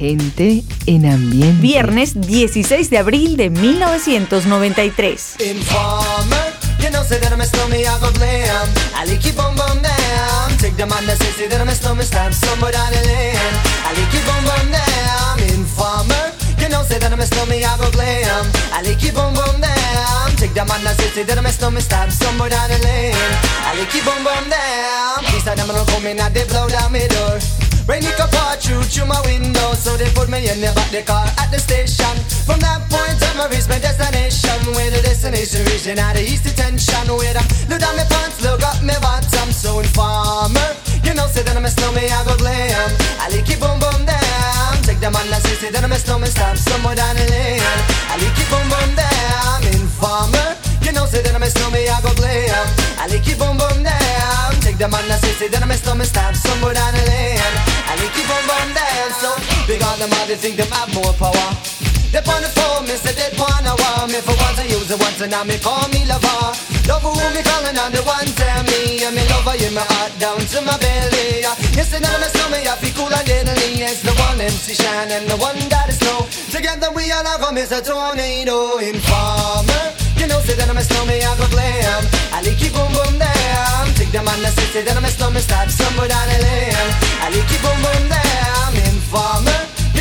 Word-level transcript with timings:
Gente 0.00 0.64
en 0.86 1.04
ambiente. 1.04 1.60
Viernes 1.60 2.18
16 2.18 2.88
de 2.88 2.96
abril 2.96 3.36
de 3.36 3.50
1993. 3.50 5.34
Informer, 27.90 27.90
you 27.90 27.90
know, 27.90 27.90
say 27.90 27.90
that 27.90 27.90
I'm 27.90 27.90
a 27.90 27.90
stormy, 27.90 27.90
I 27.90 27.90
go 27.90 27.90
blam. 27.90 27.90
I 27.90 27.90
like 27.90 27.90
keep 27.90 27.90
on 27.90 27.90
bum 27.90 27.90
down. 27.90 27.90
Take 27.90 27.90
the 27.90 27.90
man 27.90 27.90
that 27.90 27.90
say, 27.90 27.90
say 27.90 27.90
that 27.90 27.90
I'm 27.90 27.90
a 27.90 27.90
stormy, 27.90 27.90
stab 27.90 27.90
somewhere 27.90 27.90
down 27.90 27.90
the 27.90 27.90
lane. 27.90 27.90
I 27.90 27.90
like 27.90 27.90
keep 27.90 27.90
on 27.90 27.90
bum 27.90 27.98
down. 27.98 27.98
Informer, 27.98 27.98
you 27.98 27.98
know, 27.98 27.98
say 27.98 27.98
that 27.98 27.98
I'm 27.98 27.98
a 27.98 27.98
stormy, 27.98 27.98
I 27.98 27.98
go 27.98 27.98
blam. 27.98 27.98
I 27.98 27.98
like 27.98 27.98
keep 27.98 27.98
on 27.98 27.98
bum 27.98 28.22
down. 28.22 28.30
Take 28.30 28.30
the 28.30 28.38
man 28.38 28.48
that 28.54 28.68
say, 28.70 28.76
say 28.76 28.94
that 28.94 29.04
I'm 29.04 29.10
a 29.10 29.18
stormy, 29.18 29.36
stab 29.36 29.36
somewhere 29.36 29.36
down 29.36 29.40
the 29.40 29.40
lane. 29.40 29.40
I 29.40 29.40
like 29.40 29.40
keep 29.40 29.40
on 29.40 29.40
bum 29.40 29.40
down. 29.40 29.40
These 29.40 29.50
are 29.50 29.50
them 29.50 29.50
gonna 29.50 29.50
come 29.50 29.50
in 29.50 29.50
and 29.50 29.50
they 29.50 29.50
blow 29.50 29.50
down 29.50 29.50
my 29.50 29.50
door. 29.50 29.50
Rain 29.50 29.50
it 29.50 29.50
come 29.50 29.50
pour 29.50 29.50
through 29.50 29.50
through 29.50 29.50
my 29.50 29.50
window, 29.50 29.54
so 29.54 29.58
they 29.58 29.58
put 29.58 29.68
me 30.22 30.46
in 30.46 30.60
the 30.60 30.70
back 30.74 30.90
the 30.90 31.02
car 31.02 31.26
at 31.36 31.50
the 31.50 31.58
station. 31.58 32.14
From 32.46 32.60
that 32.60 32.86
point 32.86 33.20
on, 33.20 33.40
I 33.40 33.48
reached 33.50 33.68
my 33.68 33.78
destination. 33.78 34.56
Where 34.74 34.90
the 34.90 35.02
destination 35.02 35.66
region 35.66 35.98
out 35.98 36.16
of 36.16 36.22
east 36.22 36.44
detention. 36.44 37.10
Where 37.10 37.34
I 37.34 37.44
look 37.68 37.80
down 37.80 37.96
my 37.96 38.06
pants, 38.06 38.42
look 38.42 38.62
up 38.62 38.82
my 38.82 38.94
bottom. 39.00 39.48
So 39.52 39.80
informer, 39.80 40.70
you 41.02 41.14
know, 41.14 41.26
say 41.26 41.42
that 41.42 41.56
I'm 41.56 41.64
a 41.64 41.70
snowman, 41.70 42.10
I 42.10 42.20
go 42.24 42.36
glam. 42.36 42.90
I 43.18 43.28
like 43.32 43.50
it 43.50 43.58
boom 43.58 43.78
boom 43.82 44.06
down. 44.06 44.74
Take 44.86 45.00
the 45.00 45.10
man 45.10 45.26
that 45.30 45.42
say, 45.42 45.56
say 45.56 45.70
that 45.70 45.82
I'm 45.82 45.92
a 45.92 45.98
snowman, 45.98 46.30
stop 46.30 46.56
somewhere 46.56 46.94
down 46.94 47.16
the 47.16 47.26
lane. 47.28 47.62
I 48.06 48.16
like 48.22 48.38
it 48.38 48.48
boom 48.50 48.66
boom 48.70 48.90
down. 48.94 49.60
Informer. 49.74 50.56
You 50.82 50.92
know, 50.92 51.06
say 51.06 51.22
that 51.22 51.34
I'm 51.34 51.42
a 51.42 51.50
snowman, 51.50 51.88
I 51.88 51.98
go 52.02 52.14
glam. 52.14 52.66
I 52.98 53.06
like 53.10 53.26
it 53.26 53.38
boom 53.38 53.58
boom 53.58 53.82
down. 53.82 53.99
Take 54.80 54.88
the 54.88 54.96
man 54.96 55.12
that 55.12 55.20
say, 55.20 55.36
say 55.36 55.48
that 55.52 55.60
I'm 55.60 55.68
a 55.68 55.76
snowman, 55.76 56.08
stop 56.08 56.32
somewhere 56.32 56.72
down 56.72 56.96
the 56.96 57.04
lane. 57.04 57.36
I 57.84 58.00
like 58.00 58.16
it 58.16 58.24
boom 58.24 58.44
boom 58.48 58.68
down. 58.72 59.12
So 59.12 59.28
big 59.68 59.84
on 59.84 59.92
them, 60.00 60.08
all 60.08 60.24
they 60.24 60.40
think 60.40 60.56
them 60.56 60.72
have 60.72 60.88
more 60.96 61.12
power. 61.20 61.48
They 62.08 62.24
on 62.24 62.40
the 62.40 62.48
phone, 62.48 62.88
me 62.88 62.96
say 62.96 63.12
they 63.12 63.28
wanna 63.36 63.76
want 63.76 64.08
me 64.08 64.24
for 64.24 64.32
once 64.40 64.56
I 64.56 64.64
use 64.72 64.88
it 64.88 64.96
once 64.96 65.20
and 65.20 65.36
now 65.36 65.44
me 65.44 65.60
call 65.60 65.84
me 65.92 66.08
lover. 66.08 66.56
Love 66.88 67.04
who 67.04 67.12
me 67.12 67.44
calling 67.44 67.76
on 67.76 67.92
the 67.92 68.00
one 68.08 68.24
tell 68.40 68.64
me 68.72 69.04
and 69.04 69.12
me 69.12 69.20
lover 69.28 69.52
in 69.60 69.76
my 69.76 69.84
heart 69.84 70.16
down 70.16 70.40
to 70.40 70.58
my 70.64 70.72
belly. 70.80 71.44
Yes, 71.76 71.92
and 71.92 72.00
I'm 72.00 72.24
a 72.24 72.28
stomach, 72.32 72.64
I 72.64 72.72
feel 72.80 72.96
cool 72.96 73.12
and 73.12 73.26
deadly. 73.28 73.76
Yes, 73.76 74.00
the 74.00 74.16
one 74.16 74.40
MC 74.40 74.80
Shine 74.80 75.12
and 75.12 75.28
the 75.28 75.36
one 75.36 75.60
that 75.68 75.92
is 75.92 76.00
snow. 76.00 76.24
Together 76.48 76.88
we 76.96 77.12
all 77.12 77.20
have 77.28 77.44
a 77.44 77.52
Mr. 77.52 77.84
Tornado 77.84 78.80
Informer. 78.80 79.92
You 80.16 80.24
know, 80.24 80.40
say 80.40 80.56
that 80.56 80.72
I'm 80.72 80.80
a 80.80 80.84
snowman, 80.88 81.20
I 81.20 81.36
go 81.36 81.44
glam. 81.52 82.00
I 82.32 82.40
like 82.40 82.64
it 82.64 82.72
boom 82.72 82.88
boom 82.96 83.20
down. 84.12 84.20
Take 84.20 84.20
the 84.20 84.30
man 84.30 84.42
that 84.42 84.52
say, 84.52 84.66
say 84.72 84.82
that 84.82 84.96
I'm 84.96 85.04
a 85.04 85.08
snowman, 85.08 85.42
start 85.42 85.70
somewhere 85.70 86.08
down 86.08 86.26
the 86.28 86.40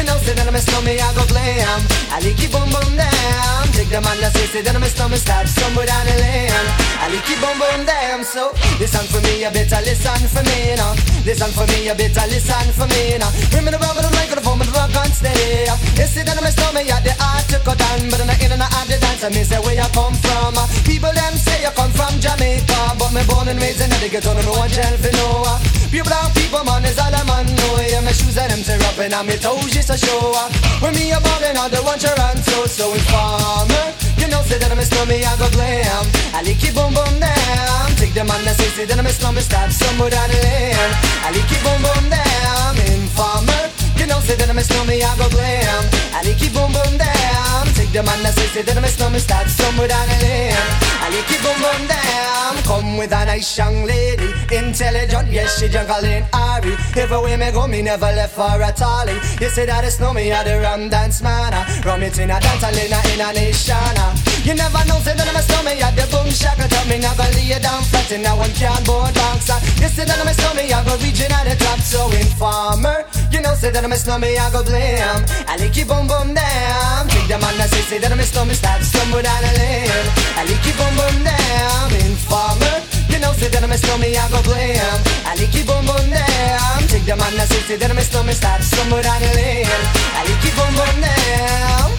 Know, 0.10 0.18
say 0.26 0.34
that 0.34 0.50
I'm 0.50 0.58
a 0.58 0.62
snowman, 0.62 0.98
I 0.98 1.14
go 1.14 1.22
glam. 1.30 1.86
I 2.10 2.18
like 2.18 2.42
it 2.42 2.50
boom 2.50 2.66
boom 2.74 2.98
down. 2.98 3.62
Take 3.78 3.94
the 3.94 4.02
man 4.02 4.18
that 4.26 4.34
say, 4.34 4.50
say 4.50 4.62
that 4.66 4.74
I'm 4.74 4.82
a 4.82 4.90
snowman, 4.90 5.22
start 5.22 5.46
somewhere 5.46 5.86
down 5.86 6.02
the 6.10 6.18
lane. 6.18 6.50
I 6.98 7.14
like 7.14 7.30
it 7.30 7.38
boom 7.38 7.54
boom 7.62 7.86
down. 7.86 8.26
So 8.26 8.50
listen 8.82 9.06
for 9.06 9.22
me, 9.22 9.46
you 9.46 9.54
better 9.54 9.78
listen 9.86 10.18
for 10.34 10.42
me 10.50 10.74
now. 10.74 10.98
Listen 11.30 11.54
for 11.54 11.70
me, 11.70 11.86
you 11.86 11.94
better 11.94 12.26
listen 12.26 12.74
for 12.74 12.90
me 12.90 13.22
now. 13.22 13.30
Bring 13.54 13.70
me 13.70 13.70
the 13.70 13.78
rubber, 13.78 14.02
the 14.02 14.10
microphone, 14.18 14.58
the 14.58 14.74
rock 14.74 14.98
and 14.98 15.14
stay. 15.14 15.70
You 15.70 16.08
see 16.10 16.26
that 16.26 16.34
I'm 16.34 16.42
a 16.42 16.50
snowman, 16.58 16.90
yeah, 16.90 17.06
the 17.06 17.14
art 17.22 17.46
to 17.54 17.62
cut 17.62 17.78
down, 17.78 18.10
but 18.10 18.18
I'm 18.18 18.34
not 18.34 18.42
in 18.42 18.50
and 18.50 18.66
out 18.66 18.90
the 18.90 18.98
dance. 18.98 19.22
I 19.22 19.30
say 19.46 19.62
where 19.62 19.78
you 19.78 19.90
come 19.94 20.18
from. 20.26 20.58
People 20.90 21.14
them 21.14 21.38
say 21.38 21.62
you 21.62 21.74
come 21.78 21.94
from 21.94 22.18
Jamaica, 22.18 22.98
but 22.98 23.14
me 23.14 23.22
born 23.30 23.46
and 23.46 23.62
raised 23.62 23.86
in 23.86 23.94
the 23.94 24.10
ghetto, 24.10 24.34
no 24.34 24.58
one 24.58 24.74
tell 24.74 24.98
for 24.98 25.14
no. 25.22 25.54
Pure 25.94 26.06
brown 26.06 26.30
people, 26.34 26.64
man, 26.66 26.86
is 26.86 26.98
all 26.98 27.14
I'm 27.14 27.30
on. 27.30 27.46
know. 27.46 27.82
Yeah, 27.82 28.02
my 28.02 28.14
shoes 28.14 28.38
and 28.38 28.50
them 28.50 28.62
tear 28.62 28.82
up 28.90 28.98
and 29.02 29.14
my 29.26 29.36
toes 29.38 29.74
just 29.74 29.90
a 29.90 29.98
show. 30.00 30.34
When 30.80 30.94
me 30.96 31.12
a 31.12 31.20
ballin', 31.20 31.58
I 31.58 31.68
don't 31.68 31.84
want 31.84 32.02
your 32.02 32.16
so 32.48 32.66
so 32.66 32.94
informer. 32.94 33.86
You 34.18 34.28
know, 34.28 34.42
say 34.44 34.58
that 34.60 34.72
I'm 34.72 34.80
a 34.80 34.86
snowman, 34.86 35.24
I 35.24 35.36
go 35.36 35.48
glam. 35.52 36.06
I 36.34 36.42
like 36.44 36.64
it 36.64 36.74
boom 36.76 36.94
boom 36.94 37.20
down. 37.20 37.86
Take 38.00 38.14
the 38.14 38.24
man 38.24 38.44
that 38.46 38.56
say, 38.56 38.70
say 38.76 38.86
that 38.86 38.98
I'm 38.98 39.06
a 39.06 39.10
snowman, 39.10 39.44
stop 39.44 39.72
somewhere 39.72 40.10
down 40.10 40.30
the 40.30 40.40
lane. 40.40 40.92
I 41.26 41.30
like 41.36 41.52
it 41.52 41.62
boom 41.64 41.80
boom 41.84 42.06
down. 42.10 42.74
Informer. 42.96 43.79
Know, 44.10 44.20
say 44.22 44.34
that 44.42 44.50
I'm 44.50 44.58
a 44.58 44.64
snowman, 44.64 45.06
I 45.06 45.14
go 45.22 45.30
glam. 45.30 45.86
I 46.18 46.26
like 46.26 46.42
it 46.42 46.50
boom 46.50 46.74
boom 46.74 46.98
down. 46.98 47.62
Take 47.78 47.94
the 47.94 48.02
man 48.02 48.18
that 48.26 48.34
say, 48.34 48.50
say 48.50 48.62
that 48.66 48.76
I'm 48.76 48.84
a 48.84 48.88
snowman, 48.90 49.22
start 49.22 49.46
somewhere 49.48 49.88
down 49.88 50.08
the 50.10 50.18
lane. 50.26 50.58
I 50.98 51.14
like 51.14 51.30
it 51.30 51.38
boom 51.46 51.54
boom 51.62 51.82
down. 51.86 52.54
Come 52.66 52.98
with 52.98 53.14
a 53.14 53.26
nice 53.30 53.56
young 53.56 53.86
lady, 53.86 54.34
intelligent, 54.50 55.30
yes 55.30 55.60
she 55.60 55.70
jungle 55.70 56.04
in 56.04 56.26
Ari. 56.34 56.74
Everywhere 56.98 57.38
me 57.38 57.52
go, 57.52 57.68
me 57.68 57.84
never 57.84 58.10
left 58.10 58.34
for 58.34 58.50
a 58.50 58.72
tally. 58.74 59.14
You 59.40 59.50
say 59.50 59.68
that 59.68 59.86
it's 59.86 60.00
no 60.00 60.12
me, 60.12 60.32
I 60.34 60.44
the 60.44 60.60
rum 60.60 60.90
dance 60.90 61.22
man. 61.22 61.54
Ah. 61.54 61.70
Rum 61.86 62.02
it 62.02 62.18
in 62.18 62.32
a 62.32 62.40
dance, 62.40 62.64
I 62.64 62.74
in 62.74 63.22
a, 63.22 63.30
a 63.30 63.34
nation. 63.34 63.78
Ah. 63.78 64.29
You 64.46 64.56
never 64.56 64.82
know, 64.88 64.98
say 65.04 65.14
that 65.14 65.28
I'm 65.28 65.36
a 65.36 65.44
snowman, 65.44 65.78
I 65.84 65.92
the 65.92 66.08
boom 66.10 66.32
shaka. 66.32 66.66
Tell 66.72 66.86
me 66.88 66.98
never 66.98 67.28
lay 67.36 67.52
it 67.52 67.62
down 67.62 67.84
flat 67.84 68.10
in 68.12 68.26
a 68.26 68.32
one 68.34 68.50
cardboard 68.56 69.14
box. 69.14 69.52
You 69.78 69.90
say 69.92 70.06
that 70.08 70.16
I'm 70.16 70.28
a 70.28 70.34
snowman, 70.34 70.72
I 70.72 70.80
go 70.88 70.96
reaching 71.04 71.30
at 71.30 71.44
the 71.44 71.56
top, 71.60 71.80
so 71.84 72.08
informer. 72.16 73.06
You 73.30 73.42
know, 73.44 73.54
say 73.54 73.70
that 73.70 73.84
I'm 73.84 73.92
a 73.92 74.00
snowman, 74.00 74.34
I 74.40 74.50
go 74.50 74.64
blam. 74.64 75.22
I 75.46 75.60
like 75.60 75.76
boom 75.86 76.08
boom 76.08 76.34
down. 76.34 77.08
Take 77.12 77.28
the 77.28 77.38
man 77.38 77.56
that 77.60 77.70
say, 77.70 77.84
say 77.84 77.98
that 78.00 78.12
I'm 78.12 78.20
a 78.20 78.26
snowman, 78.26 78.56
start 78.56 78.82
stumble 78.82 79.22
down 79.22 79.42
the 79.44 79.52
lane. 79.60 80.08
I 80.40 80.48
like 80.48 80.66
boom 80.66 80.94
boom 80.98 81.16
down. 81.22 81.88
Informer. 82.10 82.76
You 83.12 83.20
know, 83.20 83.36
say 83.36 83.52
that 83.52 83.62
I'm 83.62 83.70
a 83.70 83.78
snowman, 83.78 84.16
I 84.16 84.24
go 84.34 84.40
blam. 84.48 84.98
I 85.28 85.36
like 85.36 85.52
boom 85.68 85.84
boom 85.84 86.06
down. 86.10 86.80
Take 86.88 87.06
the 87.06 87.16
man 87.20 87.34
that 87.38 87.52
say, 87.52 87.62
say 87.70 87.78
that 87.78 87.92
I'm 87.92 88.00
a 88.00 88.04
snowman, 88.08 88.34
start 88.34 88.64
stumble 88.64 89.04
down 89.04 89.20
the 89.20 89.30
lane. 89.36 89.68
I 90.16 90.26
like 90.26 90.48
boom 90.56 90.74
boom 90.74 90.96
down. 91.04 91.92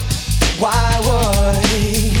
Why 0.59 0.99
would? 1.05 2.20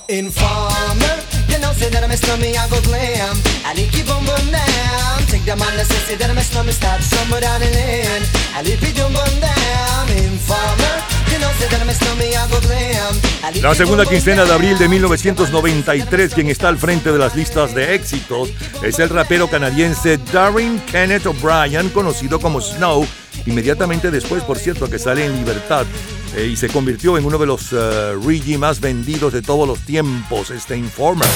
Informer, 0.11 1.23
you 1.47 1.57
know, 1.59 1.71
say 1.71 1.89
that 1.89 2.03
I'm 2.03 2.11
a 2.11 2.15
I 2.19 2.67
go 2.67 2.81
glam. 2.83 3.37
I 3.63 3.71
down. 3.71 5.23
Take 5.31 5.45
the 5.45 5.55
man 5.55 5.71
that 5.77 5.87
say, 5.87 6.17
that 6.17 6.29
I'm 6.29 6.37
a 6.37 6.71
start 6.73 7.01
somewhere 7.01 7.39
down 7.39 7.61
the 7.61 7.71
lane. 7.71 8.23
I 8.51 8.61
down. 9.39 10.09
Informer, 10.11 11.01
that 11.71 13.61
La 13.61 13.73
segunda 13.73 14.05
quincena 14.05 14.43
de 14.43 14.53
abril 14.53 14.77
de 14.77 14.89
1993, 14.89 16.33
quien 16.33 16.49
está 16.49 16.67
al 16.67 16.77
frente 16.77 17.13
de 17.13 17.17
las 17.17 17.33
listas 17.33 17.73
de 17.73 17.95
éxitos 17.95 18.49
es 18.83 18.99
el 18.99 19.07
rapero 19.07 19.49
canadiense 19.49 20.17
Darren 20.33 20.81
Kenneth 20.91 21.25
O'Brien, 21.25 21.87
conocido 21.89 22.41
como 22.41 22.59
Snow, 22.59 23.07
inmediatamente 23.45 24.11
después, 24.11 24.43
por 24.43 24.59
cierto, 24.59 24.89
que 24.89 24.99
sale 24.99 25.25
en 25.25 25.37
libertad 25.37 25.85
eh, 26.35 26.47
y 26.51 26.55
se 26.55 26.69
convirtió 26.69 27.17
en 27.17 27.25
uno 27.25 27.37
de 27.37 27.45
los 27.45 27.71
Reggae 27.71 28.57
más 28.57 28.79
vendidos 28.79 29.33
de 29.33 29.41
todos 29.41 29.67
los 29.67 29.79
tiempos, 29.79 30.00
este 30.49 30.75
Informer. 30.75 31.27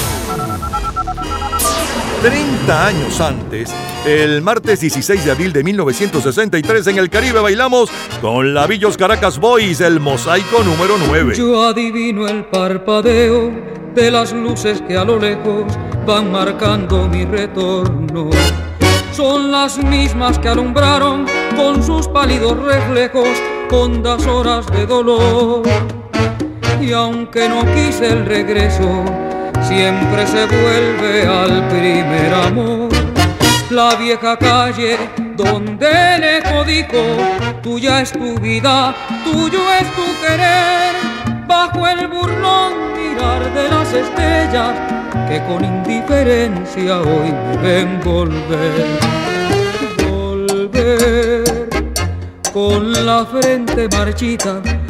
30 2.22 2.86
años 2.86 3.20
antes, 3.20 3.72
el 4.04 4.42
martes 4.42 4.80
16 4.80 5.24
de 5.24 5.30
abril 5.30 5.52
de 5.52 5.62
1963 5.62 6.86
en 6.88 6.98
el 6.98 7.08
Caribe 7.08 7.40
bailamos 7.40 7.90
con 8.20 8.54
la 8.54 8.66
Villos 8.66 8.96
Caracas 8.96 9.38
Boys, 9.38 9.80
el 9.80 10.00
mosaico 10.00 10.64
número 10.64 10.96
9. 11.06 11.36
Yo 11.36 11.62
adivino 11.62 12.26
el 12.26 12.46
parpadeo 12.46 13.52
de 13.94 14.10
las 14.10 14.32
luces 14.32 14.82
que 14.88 14.96
a 14.96 15.04
lo 15.04 15.18
lejos 15.18 15.72
van 16.04 16.32
marcando 16.32 17.06
mi 17.06 17.24
retorno. 17.24 18.30
Son 19.12 19.52
las 19.52 19.78
mismas 19.78 20.38
que 20.40 20.48
alumbraron 20.48 21.26
con 21.54 21.82
sus 21.82 22.08
pálidos 22.08 22.58
reflejos 22.58 23.28
hondas 23.70 24.26
horas 24.26 24.66
de 24.72 24.86
dolor. 24.86 25.62
Y 26.80 26.92
aunque 26.92 27.48
no 27.48 27.64
quise 27.74 28.08
el 28.08 28.26
regreso, 28.26 29.04
siempre 29.62 30.26
se 30.26 30.46
vuelve 30.46 31.26
al 31.26 31.68
primer 31.68 32.34
amor. 32.34 32.88
La 33.70 33.94
vieja 33.96 34.36
calle 34.36 34.96
donde 35.36 35.88
el 36.16 36.24
eco 36.24 36.64
tuya 37.62 38.00
es 38.00 38.12
tu 38.12 38.38
vida, 38.38 38.94
tuyo 39.24 39.58
es 39.80 39.90
tu 39.96 40.04
querer, 40.22 40.94
bajo 41.48 41.86
el 41.86 42.06
burlón 42.06 42.72
mirar 42.94 43.52
de 43.52 43.68
las 43.68 43.92
estrellas 43.92 44.72
que 45.28 45.42
con 45.44 45.64
indiferencia 45.64 47.00
hoy 47.00 47.32
me 47.32 47.56
ven 47.56 48.00
volver. 48.04 48.86
Volver 50.08 51.44
con 52.52 52.92
la 53.04 53.24
frente 53.26 53.88
marchita 53.88 54.62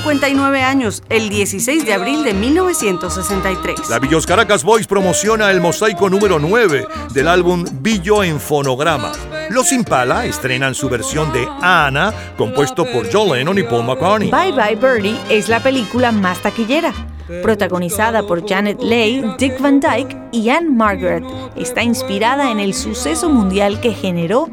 59 0.00 0.62
años, 0.62 1.02
el 1.08 1.30
16 1.30 1.86
de 1.86 1.94
abril 1.94 2.22
de 2.22 2.34
1963. 2.34 3.88
La 3.88 3.98
Villos 3.98 4.26
Caracas 4.26 4.62
Boys 4.62 4.86
promociona 4.86 5.50
el 5.50 5.62
mosaico 5.62 6.10
número 6.10 6.38
9 6.38 6.86
del 7.14 7.28
álbum 7.28 7.64
Billo 7.80 8.22
en 8.22 8.38
fonograma. 8.38 9.12
Los 9.48 9.72
Impala 9.72 10.26
estrenan 10.26 10.74
su 10.74 10.90
versión 10.90 11.32
de 11.32 11.48
Ana, 11.62 12.12
compuesto 12.36 12.84
por 12.84 13.10
John 13.10 13.32
Lennon 13.32 13.58
y 13.58 13.62
Paul 13.62 13.86
McCartney. 13.86 14.30
Bye 14.30 14.52
Bye 14.52 14.76
Birdie 14.76 15.18
es 15.30 15.48
la 15.48 15.62
película 15.62 16.12
más 16.12 16.42
taquillera 16.42 16.92
protagonizada 17.42 18.26
por 18.26 18.48
Janet 18.48 18.80
Leigh, 18.80 19.36
Dick 19.38 19.60
Van 19.60 19.80
Dyke 19.80 20.16
y 20.32 20.48
Anne 20.48 20.70
Margaret. 20.70 21.24
Está 21.56 21.82
inspirada 21.82 22.50
en 22.50 22.60
el 22.60 22.74
suceso 22.74 23.28
mundial 23.28 23.80
que 23.80 23.92
generó 23.92 24.48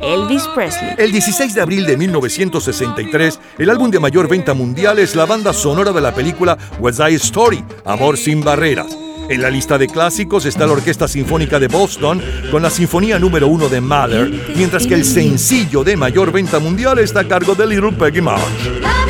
Elvis 0.00 0.46
Presley. 0.54 0.94
El 0.98 1.12
16 1.12 1.54
de 1.54 1.60
abril 1.60 1.86
de 1.86 1.96
1963, 1.96 3.40
el 3.58 3.70
álbum 3.70 3.90
de 3.90 4.00
mayor 4.00 4.28
venta 4.28 4.54
mundial 4.54 4.98
es 4.98 5.14
la 5.14 5.26
banda 5.26 5.52
sonora 5.52 5.92
de 5.92 6.00
la 6.00 6.14
película 6.14 6.56
West 6.80 6.98
Side 6.98 7.14
Story, 7.14 7.64
Amor 7.84 8.16
sin 8.18 8.42
barreras. 8.42 8.96
En 9.28 9.42
la 9.42 9.50
lista 9.50 9.76
de 9.76 9.88
clásicos 9.88 10.46
está 10.46 10.66
la 10.66 10.72
Orquesta 10.72 11.08
Sinfónica 11.08 11.58
de 11.58 11.66
Boston 11.66 12.22
con 12.52 12.62
la 12.62 12.70
Sinfonía 12.70 13.18
número 13.18 13.48
uno 13.48 13.68
de 13.68 13.80
Mahler, 13.80 14.30
mientras 14.54 14.86
que 14.86 14.94
el 14.94 15.04
sencillo 15.04 15.82
de 15.82 15.96
mayor 15.96 16.30
venta 16.30 16.60
mundial 16.60 17.00
está 17.00 17.20
a 17.20 17.28
cargo 17.28 17.56
de 17.56 17.66
Little 17.66 17.92
Peggy 17.92 18.20
March. 18.20 19.05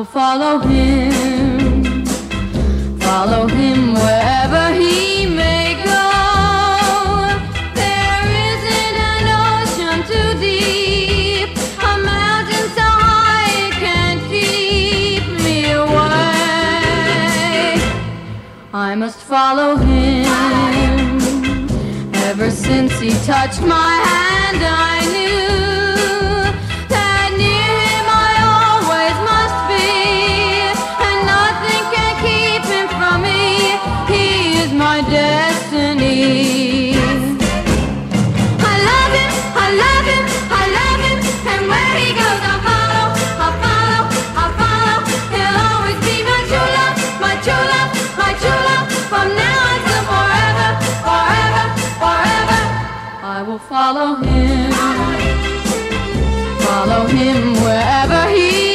Will 0.00 0.06
follow 0.06 0.58
him, 0.60 2.06
follow 3.00 3.46
him 3.46 3.92
wherever 3.92 4.72
he 4.72 5.26
may 5.26 5.74
go. 5.84 6.08
There 7.74 8.24
isn't 8.48 8.96
an 9.12 9.24
ocean 9.50 9.98
too 10.10 10.30
deep, 10.40 11.50
a 11.90 11.92
mountain 12.12 12.66
so 12.78 12.88
high 13.04 13.52
it 13.66 13.74
can't 13.84 14.22
keep 14.32 15.22
me 15.44 15.58
away. 15.72 16.16
I 18.72 18.94
must 18.94 19.18
follow 19.18 19.76
him. 19.76 21.20
Ever 22.30 22.50
since 22.50 22.98
he 22.98 23.10
touched 23.26 23.60
my 23.60 23.92
hand, 24.08 24.62
I 24.64 25.00
follow 53.92 54.14
him, 54.14 54.70
follow 56.60 57.06
him 57.08 57.54
wherever 57.54 58.20
Peggy 58.30 58.69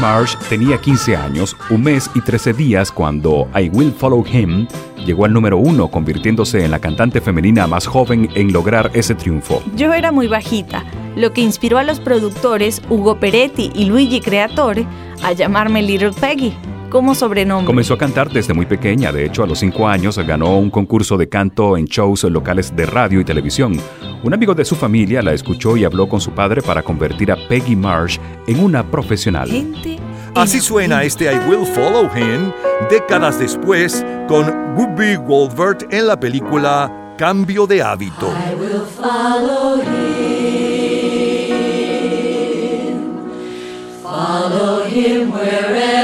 Marsh 0.00 0.36
tenía 0.48 0.78
15 0.78 1.16
años, 1.16 1.56
un 1.70 1.82
mes 1.82 2.10
y 2.14 2.20
13 2.20 2.52
días 2.52 2.92
cuando 2.92 3.48
I 3.54 3.68
Will 3.68 3.92
Follow 3.92 4.24
Him 4.24 4.66
llegó 5.04 5.24
al 5.24 5.32
número 5.32 5.58
uno, 5.58 5.88
convirtiéndose 5.88 6.64
en 6.64 6.70
la 6.70 6.78
cantante 6.78 7.20
femenina 7.20 7.66
más 7.66 7.86
joven 7.86 8.28
en 8.34 8.52
lograr 8.52 8.90
ese 8.94 9.14
triunfo. 9.14 9.62
Yo 9.74 9.92
era 9.92 10.12
muy 10.12 10.28
bajita, 10.28 10.84
lo 11.16 11.32
que 11.32 11.40
inspiró 11.40 11.78
a 11.78 11.82
los 11.82 11.98
productores 12.00 12.80
Hugo 12.88 13.18
Peretti 13.18 13.72
y 13.74 13.86
Luigi 13.86 14.20
Creatore 14.20 14.86
a 15.22 15.32
llamarme 15.32 15.82
Little 15.82 16.12
Peggy 16.12 16.54
como 16.90 17.14
sobrenombre. 17.14 17.66
Comenzó 17.66 17.94
a 17.94 17.98
cantar 17.98 18.30
desde 18.30 18.54
muy 18.54 18.66
pequeña, 18.66 19.12
de 19.12 19.24
hecho 19.24 19.42
a 19.42 19.46
los 19.46 19.58
5 19.58 19.88
años 19.88 20.18
ganó 20.18 20.58
un 20.58 20.70
concurso 20.70 21.16
de 21.16 21.28
canto 21.28 21.76
en 21.76 21.84
shows 21.86 22.24
locales 22.24 22.74
de 22.74 22.86
radio 22.86 23.20
y 23.20 23.24
televisión. 23.24 23.78
Un 24.22 24.34
amigo 24.34 24.54
de 24.54 24.64
su 24.64 24.74
familia 24.74 25.22
la 25.22 25.32
escuchó 25.32 25.76
y 25.76 25.84
habló 25.84 26.08
con 26.08 26.20
su 26.20 26.32
padre 26.32 26.62
para 26.62 26.82
convertir 26.82 27.30
a 27.30 27.36
Peggy 27.48 27.76
Marsh 27.76 28.18
en 28.46 28.62
una 28.62 28.88
profesional. 28.90 29.48
Así 30.34 30.60
suena 30.60 31.02
este 31.04 31.32
I 31.32 31.38
Will 31.48 31.66
Follow 31.66 32.08
Him 32.16 32.52
décadas 32.90 33.38
después 33.38 34.04
con 34.28 34.76
Whoopi 34.76 35.16
Goldberg 35.16 35.86
en 35.90 36.06
la 36.06 36.18
película 36.18 37.14
Cambio 37.18 37.66
de 37.66 37.82
hábito. 37.82 38.28
I 38.28 38.54
will 38.54 38.84
follow 38.84 39.80
him, 39.80 39.88
follow 44.02 44.84
him 44.86 45.32
wherever 45.32 45.97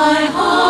my 0.00 0.24
heart. 0.32 0.69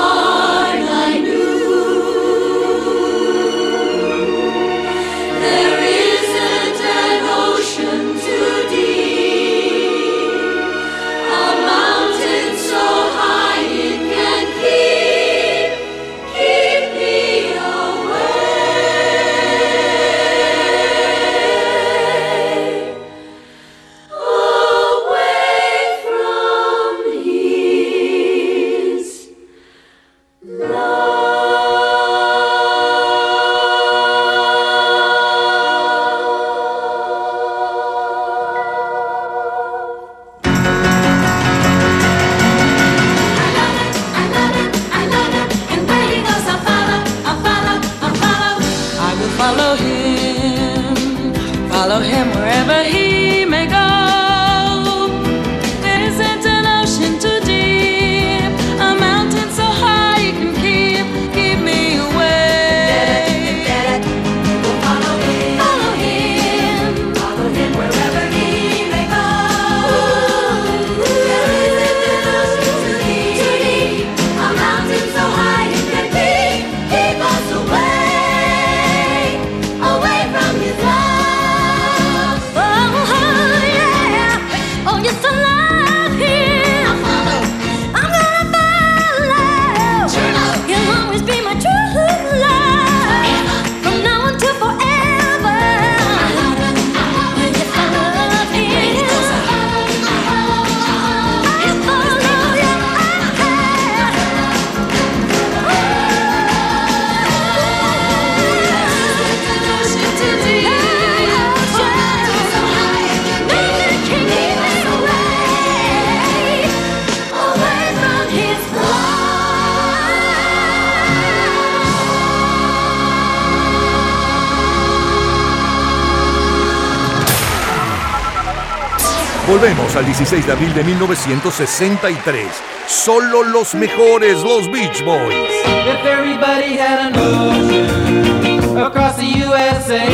al 129.97 130.05
16 130.05 130.47
de 130.47 130.53
abril 130.53 130.73
de 130.75 130.85
1963. 130.85 132.47
Solo 132.87 133.43
los 133.43 133.75
mejores, 133.75 134.43
los 134.43 134.71
Beach 134.71 135.05
Boys. 135.05 135.51
If 135.65 136.05
everybody 136.05 136.77
had 136.77 136.99
an 137.01 137.17
ocean 137.17 138.77
across 138.77 139.17
the 139.17 139.27
USA, 139.27 140.07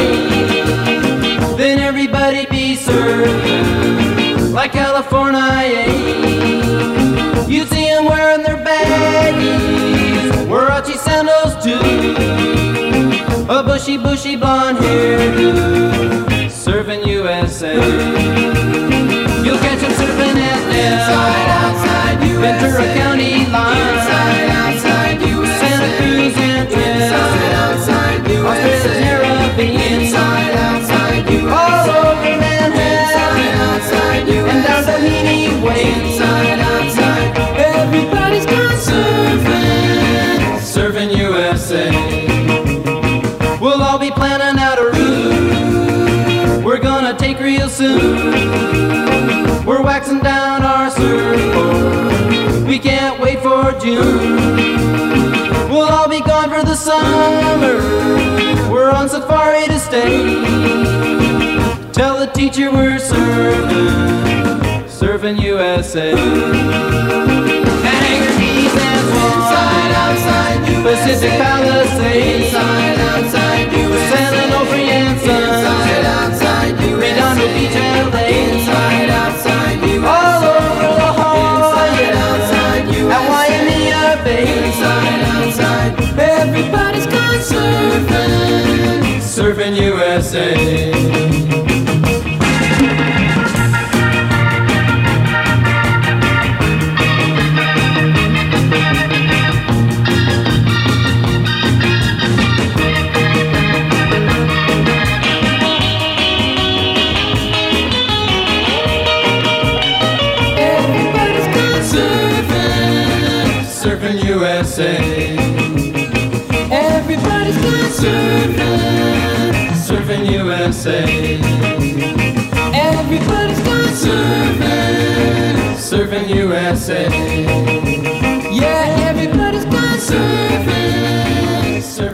then 1.57 1.81
everybody 1.81 2.47
be 2.47 2.77
served 2.77 4.53
like 4.53 4.73
California. 4.73 5.87
You'd 7.49 7.69
see 7.69 7.89
them 7.89 8.07
wearing 8.07 8.43
their 8.43 8.59
baggies, 8.65 10.31
Warachi 10.49 10.97
sandals 10.97 11.55
too, 11.63 11.81
a 13.49 13.63
bushy, 13.63 13.99
bushy 13.99 14.37
blonde 14.37 14.79
hairdo, 14.79 16.51
serving 16.51 17.07
USA. 17.09 18.66
Inside, 21.07 21.51
outside, 21.63 22.19
Ventura 22.19 22.87
County 22.99 23.33
line. 23.55 23.79
Inside, 23.79 24.51
outside, 24.63 25.19
Santa 25.61 25.91
Cruz 25.99 26.35
and 26.37 26.67
Inside, 26.67 27.53
outside, 27.63 28.19
Australia's 28.27 28.99
Caribbean. 28.99 30.03
Inside, 30.03 30.55
outside, 30.67 31.23
All 31.47 31.91
over 31.91 32.35
Manhattan. 32.43 33.07
Inside, 33.07 33.55
outside, 33.71 34.27
And 34.51 34.61
down 34.67 34.83
Doheny 34.83 35.63
Way. 35.63 35.83
Inside, 35.95 36.59
outside, 36.75 37.31
Everybody's 37.57 38.47
gone 38.47 38.79
surfing. 38.89 40.59
Surfing 40.75 41.11
USA. 41.17 41.87
We'll 43.61 43.81
all 43.81 43.99
be 44.01 44.11
planning 44.11 44.59
out 44.61 44.79
a 44.79 44.87
route. 44.91 46.65
We're 46.65 46.81
gonna 46.81 47.15
take 47.17 47.39
real 47.39 47.69
soon. 47.69 48.75
We're 49.65 49.83
waxing 49.83 50.21
down 50.21 50.63
our 50.63 50.76
We 52.67 52.79
can't 52.79 53.21
wait 53.21 53.41
for 53.41 53.73
June. 53.81 54.37
We'll 55.71 55.89
all 55.89 56.09
be 56.09 56.21
gone 56.21 56.51
for 56.51 56.63
the 56.65 56.75
summer. 56.75 57.77
We're 58.71 58.91
on 58.91 59.09
safari 59.09 59.67
to 59.67 59.79
stay. 59.79 60.43
Tell 61.93 62.19
the 62.19 62.27
teacher 62.35 62.71
we're 62.71 62.99
surfing, 62.99 64.85
surfing 64.87 65.41
USA. 65.43 66.13
Keys 68.37 68.75
and 68.89 69.07
inside, 69.09 69.93
outside, 70.05 70.61
Pacific 70.83 71.31
Palisades, 71.41 72.47
inside, 72.47 72.99
outside, 73.01 73.71
San 74.11 74.33
Onofre 74.43 74.83
and 74.99 75.19
inside, 75.19 76.05
outside, 76.05 76.46
inside, 84.41 85.23
outside. 85.37 85.93
Everybody's 86.19 87.07
gone 87.07 87.41
surfing, 87.51 89.21
surfing 89.21 89.77
USA. 89.77 90.07
USA. 90.23 91.66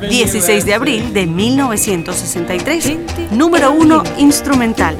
16 0.09 0.65
de 0.65 0.73
abril 0.73 1.13
de 1.13 1.27
1963. 1.27 2.97
Número 3.33 3.73
1 3.73 4.03
instrumental. 4.19 4.97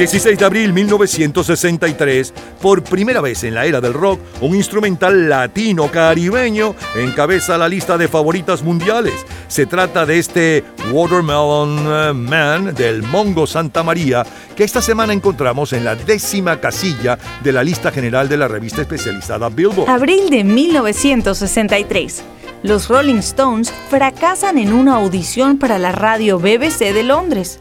16 0.00 0.38
de 0.38 0.44
abril 0.46 0.72
1963, 0.72 2.32
por 2.62 2.82
primera 2.82 3.20
vez 3.20 3.44
en 3.44 3.54
la 3.54 3.66
era 3.66 3.82
del 3.82 3.92
rock, 3.92 4.18
un 4.40 4.56
instrumental 4.56 5.28
latino 5.28 5.90
caribeño 5.90 6.74
encabeza 6.96 7.58
la 7.58 7.68
lista 7.68 7.98
de 7.98 8.08
favoritas 8.08 8.62
mundiales. 8.62 9.12
Se 9.48 9.66
trata 9.66 10.06
de 10.06 10.18
este 10.18 10.64
Watermelon 10.90 11.78
eh, 11.86 12.12
Man 12.14 12.74
del 12.74 13.02
Mongo 13.02 13.46
Santa 13.46 13.82
María, 13.82 14.24
que 14.56 14.64
esta 14.64 14.80
semana 14.80 15.12
encontramos 15.12 15.74
en 15.74 15.84
la 15.84 15.96
décima 15.96 16.58
casilla 16.60 17.18
de 17.44 17.52
la 17.52 17.62
lista 17.62 17.90
general 17.90 18.26
de 18.26 18.38
la 18.38 18.48
revista 18.48 18.80
especializada 18.80 19.50
Billboard. 19.50 19.90
Abril 19.90 20.30
de 20.30 20.44
1963. 20.44 22.22
Los 22.62 22.88
Rolling 22.88 23.16
Stones 23.16 23.70
fracasan 23.90 24.56
en 24.56 24.72
una 24.72 24.94
audición 24.94 25.58
para 25.58 25.78
la 25.78 25.92
radio 25.92 26.38
BBC 26.38 26.94
de 26.94 27.02
Londres. 27.02 27.58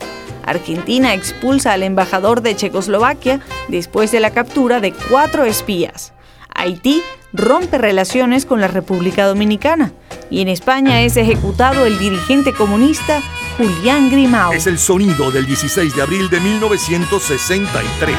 Argentina 0.50 1.14
expulsa 1.14 1.74
al 1.74 1.84
embajador 1.84 2.42
de 2.42 2.56
Checoslovaquia 2.56 3.40
después 3.68 4.12
de 4.12 4.20
la 4.20 4.32
captura 4.32 4.80
de 4.80 4.94
cuatro 4.94 5.46
espías. 5.46 6.14
Haití 6.54 7.02
rompe 7.34 7.78
relaciones 7.78 8.46
con 8.46 8.60
la 8.60 8.68
República 8.68 9.26
Dominicana. 9.26 9.94
Y 10.30 10.42
en 10.42 10.48
España 10.48 11.02
es 11.02 11.18
ejecutado 11.18 11.86
el 11.86 11.98
dirigente 11.98 12.54
comunista 12.54 13.22
Julián 13.58 14.10
Grimao. 14.10 14.54
Es 14.54 14.68
el 14.68 14.80
sonido 14.80 15.32
del 15.32 15.46
16 15.46 15.96
de 15.96 16.02
abril 16.02 16.30
de 16.30 16.40
1963. 16.40 18.16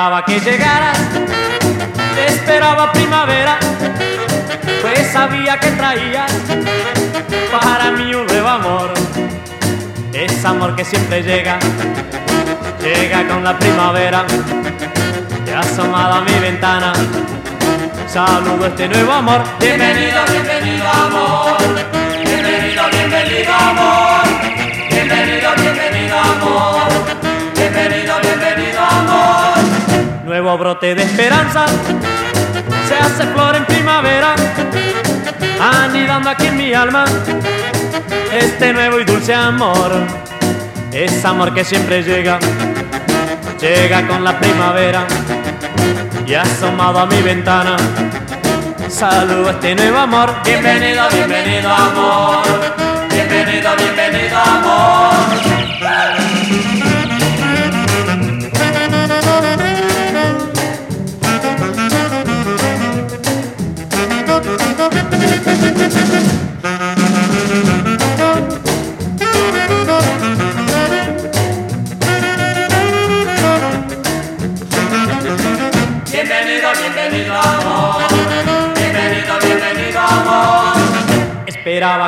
Esperaba 0.00 0.24
que 0.24 0.40
llegaras, 0.40 0.98
esperaba 2.26 2.90
primavera, 2.90 3.58
pues 4.80 5.12
sabía 5.12 5.60
que 5.60 5.72
traías 5.72 6.32
para 7.52 7.90
mí 7.90 8.14
un 8.14 8.26
nuevo 8.26 8.48
amor. 8.48 8.94
Es 10.14 10.42
amor 10.46 10.74
que 10.74 10.86
siempre 10.86 11.22
llega, 11.22 11.58
llega 12.82 13.28
con 13.28 13.44
la 13.44 13.58
primavera, 13.58 14.24
te 15.44 15.52
ha 15.52 15.60
asomado 15.60 16.14
a 16.14 16.20
mi 16.22 16.32
ventana. 16.32 16.94
Saludo 18.08 18.68
este 18.68 18.88
nuevo 18.88 19.12
amor. 19.12 19.42
Bienvenido, 19.60 20.22
bienvenido 20.30 20.88
amor. 20.88 21.58
Bienvenido, 22.24 22.84
bienvenido 22.90 23.52
amor. 23.52 24.22
Bienvenido, 24.88 25.50
bienvenido 25.56 26.18
amor. 26.18 26.69
Nuevo 30.50 30.64
brote 30.64 30.96
de 30.96 31.04
esperanza. 31.04 31.64
Se 32.88 32.96
hace 32.96 33.24
flor 33.32 33.54
en 33.54 33.64
primavera. 33.66 34.34
Anidando 35.60 36.28
aquí 36.28 36.46
en 36.46 36.56
mi 36.56 36.74
alma. 36.74 37.04
Este 38.32 38.72
nuevo 38.72 38.98
y 38.98 39.04
dulce 39.04 39.32
amor. 39.32 39.92
Es 40.90 41.24
amor 41.24 41.54
que 41.54 41.62
siempre 41.62 42.02
llega. 42.02 42.40
Llega 43.60 44.08
con 44.08 44.24
la 44.24 44.40
primavera 44.40 45.06
y 46.26 46.34
asomado 46.34 46.98
a 46.98 47.06
mi 47.06 47.22
ventana. 47.22 47.76
Saludo 48.88 49.50
este 49.50 49.76
nuevo 49.76 49.98
amor. 49.98 50.34
Bienvenido, 50.44 51.08
bienvenido 51.12 51.72
amor. 51.72 52.42
Bienvenido, 53.08 53.70
bienvenido 53.76 54.36
amor. 54.36 55.29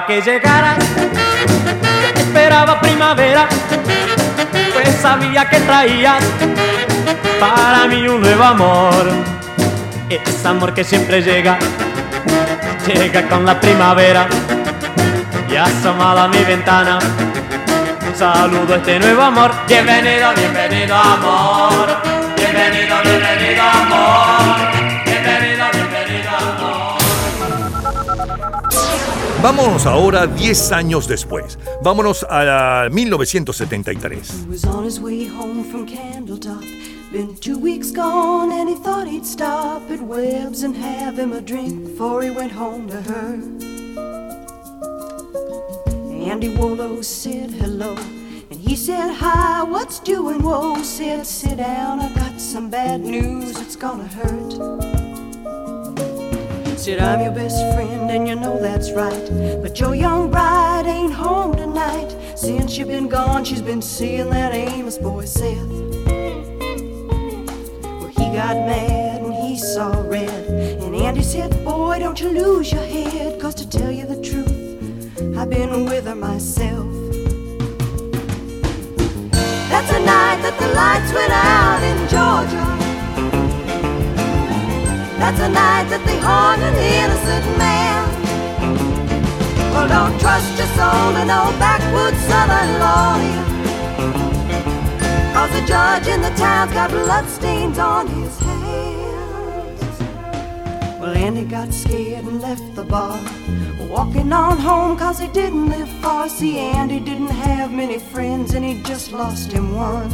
Que 0.06 0.20
llegaras, 0.20 0.78
esperaba 2.16 2.80
primavera, 2.80 3.46
pues 4.72 4.88
sabía 5.00 5.48
que 5.48 5.60
traías 5.60 6.24
para 7.38 7.86
mí 7.86 8.08
un 8.08 8.20
nuevo 8.20 8.42
amor. 8.42 9.12
Es 10.10 10.44
amor 10.44 10.74
que 10.74 10.82
siempre 10.82 11.22
llega, 11.22 11.56
llega 12.86 13.28
con 13.28 13.46
la 13.46 13.60
primavera 13.60 14.26
y 15.48 15.56
asomado 15.56 16.22
a 16.22 16.28
mi 16.28 16.42
ventana. 16.42 16.98
Saludo 18.16 18.74
este 18.74 18.98
nuevo 18.98 19.22
amor. 19.22 19.52
Bienvenido, 19.68 20.32
bienvenido 20.34 20.96
amor. 20.96 21.86
Bienvenido, 22.36 22.96
bienvenido 23.02 23.31
Vámonos 29.42 29.86
ahora 29.86 30.28
10 30.28 30.70
años 30.70 31.08
después. 31.08 31.58
Vámonos 31.82 32.24
a 32.30 32.88
1973. 32.92 34.44
He 34.44 34.48
was 34.48 34.64
on 34.64 34.84
his 34.84 35.00
way 35.00 35.26
home 35.26 35.64
from 35.64 35.84
Candletop. 35.84 36.62
Been 37.10 37.34
two 37.40 37.58
weeks 37.58 37.90
gone 37.90 38.52
and 38.52 38.68
he 38.68 38.76
thought 38.76 39.08
he'd 39.08 39.26
stop 39.26 39.82
at 39.90 40.00
Webb's 40.00 40.62
and 40.62 40.76
have 40.76 41.18
him 41.18 41.32
a 41.32 41.40
drink 41.40 41.86
before 41.88 42.22
he 42.22 42.30
went 42.30 42.52
home 42.52 42.86
to 42.86 43.02
her. 43.02 43.42
Andy 46.30 46.50
Wallow 46.50 47.02
said 47.02 47.50
hello 47.50 47.96
and 48.48 48.60
he 48.60 48.76
said, 48.76 49.12
Hi, 49.12 49.64
what's 49.64 49.98
doing? 49.98 50.40
Whoa, 50.40 50.80
said, 50.84 51.26
Sit 51.26 51.56
down, 51.56 51.98
I 51.98 52.14
got 52.14 52.40
some 52.40 52.70
bad 52.70 53.00
news, 53.00 53.60
it's 53.60 53.74
gonna 53.74 54.06
hurt. 54.06 55.01
Said, 56.82 56.98
I'm 56.98 57.20
your 57.20 57.30
best 57.30 57.58
friend, 57.76 58.10
and 58.10 58.26
you 58.26 58.34
know 58.34 58.58
that's 58.60 58.90
right. 58.90 59.30
But 59.62 59.78
your 59.78 59.94
young 59.94 60.32
bride 60.32 60.84
ain't 60.84 61.12
home 61.12 61.54
tonight. 61.54 62.10
Since 62.34 62.76
you've 62.76 62.88
been 62.88 63.06
gone, 63.06 63.44
she's 63.44 63.62
been 63.62 63.80
seeing 63.80 64.30
that 64.30 64.52
Amos 64.52 64.98
boy, 64.98 65.24
Seth. 65.24 65.64
Well, 67.86 68.08
he 68.08 68.24
got 68.34 68.56
mad 68.66 69.22
and 69.22 69.32
he 69.32 69.56
saw 69.56 69.92
red. 70.08 70.28
And 70.82 70.96
Andy 70.96 71.22
said, 71.22 71.52
Boy, 71.64 72.00
don't 72.00 72.20
you 72.20 72.30
lose 72.30 72.72
your 72.72 72.84
head, 72.84 73.40
cause 73.40 73.54
to 73.54 73.68
tell 73.68 73.92
you 73.92 74.04
the 74.04 74.20
truth, 74.20 74.50
I've 75.38 75.50
been 75.50 75.84
with 75.84 76.06
her 76.06 76.16
myself. 76.16 76.88
That's 79.70 79.88
the 79.88 80.00
night 80.00 80.42
that 80.42 80.58
the 80.58 80.66
lights 80.74 81.12
went 81.14 81.30
out 81.30 81.80
in 81.84 82.08
Georgia. 82.08 82.51
That's 85.22 85.38
the 85.38 85.48
night 85.48 85.84
that 85.84 86.04
they 86.04 86.18
hung 86.18 86.60
an 86.60 86.74
innocent 86.74 87.46
man. 87.56 88.02
Well, 89.72 89.86
don't 89.86 90.18
trust 90.18 90.58
your 90.58 90.66
soul 90.74 91.12
to 91.14 91.24
no 91.24 91.54
backwoods 91.62 92.18
southern 92.26 92.70
lawyer. 92.82 93.42
Cause 95.32 95.52
the 95.52 95.64
judge 95.64 96.08
in 96.08 96.22
the 96.22 96.30
town's 96.30 96.72
got 96.72 96.90
bloodstains 96.90 97.78
on 97.78 98.08
his 98.08 98.36
hands. 98.40 100.00
Well, 100.98 101.14
Andy 101.14 101.44
got 101.44 101.72
scared 101.72 102.24
and 102.24 102.42
left 102.42 102.74
the 102.74 102.82
bar. 102.82 103.16
Walking 103.88 104.32
on 104.32 104.58
home 104.58 104.98
cause 104.98 105.20
he 105.20 105.28
didn't 105.28 105.68
live 105.68 105.88
far. 106.02 106.28
See, 106.28 106.58
Andy 106.58 106.98
didn't 106.98 107.30
have 107.30 107.70
many 107.70 108.00
friends 108.00 108.54
and 108.54 108.64
he 108.64 108.82
just 108.82 109.12
lost 109.12 109.52
him 109.52 109.72
one. 109.76 110.10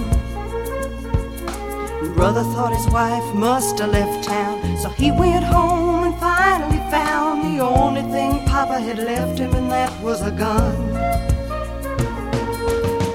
Brother 2.18 2.42
thought 2.42 2.74
his 2.74 2.88
wife 2.88 3.32
must 3.32 3.78
have 3.78 3.90
left 3.90 4.24
town, 4.24 4.76
so 4.78 4.88
he 4.88 5.12
went 5.12 5.44
home 5.44 6.02
and 6.02 6.18
finally 6.18 6.78
found 6.90 7.44
the 7.44 7.62
only 7.62 8.02
thing 8.10 8.44
Papa 8.44 8.80
had 8.80 8.98
left 8.98 9.38
him, 9.38 9.54
and 9.54 9.70
that 9.70 9.92
was 10.02 10.20
a 10.22 10.32
gun. 10.32 10.74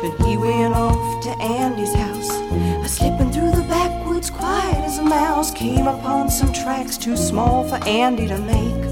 Then 0.01 0.25
he 0.25 0.37
went 0.37 0.73
off 0.73 1.21
to 1.25 1.31
Andy's 1.41 1.93
house, 1.93 2.29
a 2.31 2.87
slipping 2.87 3.29
through 3.29 3.51
the 3.51 3.67
backwoods 3.67 4.29
quiet 4.29 4.85
as 4.85 4.99
a 4.99 5.03
mouse. 5.03 5.51
Came 5.51 5.85
upon 5.85 6.31
some 6.31 6.53
tracks 6.53 6.97
too 6.97 7.17
small 7.17 7.67
for 7.67 7.83
Andy 7.85 8.25
to 8.29 8.39
make. 8.39 8.83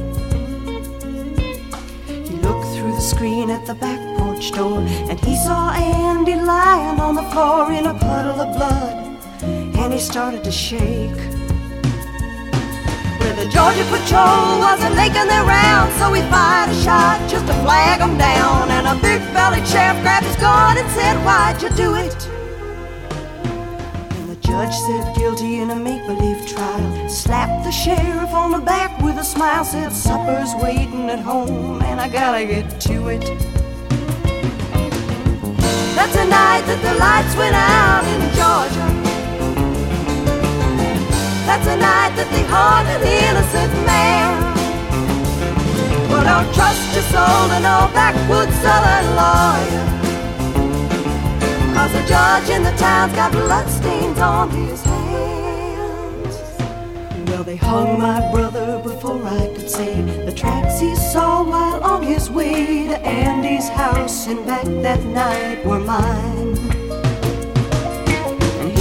He 2.28 2.36
looked 2.36 2.68
through 2.76 2.96
the 2.96 3.08
screen 3.14 3.50
at 3.50 3.66
the 3.66 3.76
back 3.76 4.18
porch 4.18 4.52
door, 4.52 4.80
and 4.80 5.18
he 5.22 5.38
saw 5.38 5.72
Andy 5.72 6.36
lying 6.36 7.00
on 7.00 7.16
the 7.16 7.24
floor 7.32 7.72
in 7.72 7.86
a 7.86 7.94
puddle 7.94 8.42
of 8.42 8.58
blood 8.58 9.11
he 9.92 10.00
started 10.00 10.44
to 10.44 10.52
shake. 10.52 11.22
Well, 13.20 13.36
the 13.36 13.50
Georgia 13.52 13.84
Patrol 13.92 14.60
wasn't 14.60 14.96
making 14.96 15.28
their 15.28 15.44
rounds, 15.44 15.94
so 15.96 16.14
he 16.14 16.22
fired 16.30 16.70
a 16.70 16.76
shot 16.82 17.20
just 17.30 17.46
to 17.48 17.54
flag 17.66 18.00
them 18.00 18.18
down. 18.18 18.70
And 18.70 18.88
a 18.88 18.96
big 19.02 19.22
bellied 19.34 19.68
sheriff 19.68 20.02
grabbed 20.02 20.26
his 20.26 20.36
gun 20.38 20.78
and 20.78 20.90
said, 20.92 21.18
Why'd 21.26 21.62
you 21.62 21.70
do 21.70 21.96
it? 21.96 22.28
And 24.16 24.30
the 24.30 24.36
judge 24.38 24.74
said, 24.74 25.16
Guilty 25.16 25.60
in 25.60 25.70
a 25.72 25.76
make 25.76 26.06
believe 26.08 26.48
trial. 26.48 27.10
Slapped 27.10 27.66
the 27.66 27.72
sheriff 27.72 28.34
on 28.34 28.52
the 28.52 28.60
back 28.60 29.02
with 29.02 29.18
a 29.18 29.26
smile, 29.26 29.66
said, 29.66 29.92
Supper's 29.92 30.54
waiting 30.64 31.10
at 31.10 31.20
home, 31.20 31.82
and 31.82 32.00
I 32.00 32.08
gotta 32.08 32.46
get 32.46 32.80
to 32.82 33.10
it. 33.10 33.26
That's 35.96 36.16
the 36.16 36.26
night 36.26 36.64
that 36.66 36.82
the 36.82 36.94
lights 36.98 37.36
went 37.36 37.56
out 37.56 38.06
in 38.06 38.22
Georgia. 38.36 39.01
That's 41.46 41.66
the 41.66 41.76
night 41.76 42.14
that 42.16 42.30
they 42.32 42.44
hung 42.44 42.86
an 42.86 43.02
innocent 43.02 43.74
man. 43.86 44.52
Well, 46.10 46.24
don't 46.24 46.54
trust 46.54 46.94
your 46.94 47.04
soul 47.14 47.48
to 47.50 47.60
no 47.60 47.90
backwoods 47.94 48.56
southern 48.62 49.08
lawyer. 49.20 49.86
Cause 51.74 51.92
the 51.94 52.04
judge 52.08 52.50
in 52.50 52.64
the 52.64 52.76
town's 52.78 53.14
got 53.14 53.32
bloodstains 53.32 54.20
on 54.20 54.50
his 54.52 54.84
hands. 54.84 56.36
Well, 57.30 57.44
they 57.44 57.56
hung 57.56 57.98
my 57.98 58.32
brother 58.32 58.80
before 58.84 59.26
I 59.26 59.48
could 59.56 59.70
say 59.70 60.02
the 60.02 60.32
tracks 60.32 60.80
he 60.80 60.96
saw 60.96 61.44
while 61.44 61.84
on 61.84 62.04
his 62.04 62.30
way 62.30 62.88
to 62.88 63.00
Andy's 63.00 63.68
house 63.70 64.28
and 64.28 64.46
back 64.46 64.66
that 64.66 65.04
night 65.06 65.66
were 65.66 65.80
mine. 65.80 66.41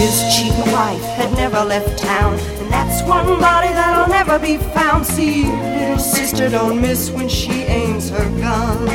His 0.00 0.16
cheating 0.34 0.72
wife 0.72 1.04
had 1.20 1.30
never 1.34 1.62
left 1.62 1.98
town, 1.98 2.32
and 2.32 2.72
that's 2.72 3.02
one 3.06 3.38
body 3.38 3.68
that'll 3.68 4.08
never 4.08 4.38
be 4.38 4.56
found. 4.56 5.04
See, 5.04 5.44
little 5.44 5.98
sister 5.98 6.48
don't 6.48 6.80
miss 6.80 7.10
when 7.10 7.28
she 7.28 7.64
aims 7.68 8.08
her 8.08 8.24
gun. 8.40 8.86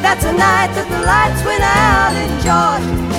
That's 0.00 0.24
a 0.24 0.30
night 0.32 0.70
that 0.78 0.86
the 0.94 1.00
lights 1.10 1.42
went 1.42 1.64
out 1.66 2.14
in 2.22 2.30
Georgia. 2.38 3.18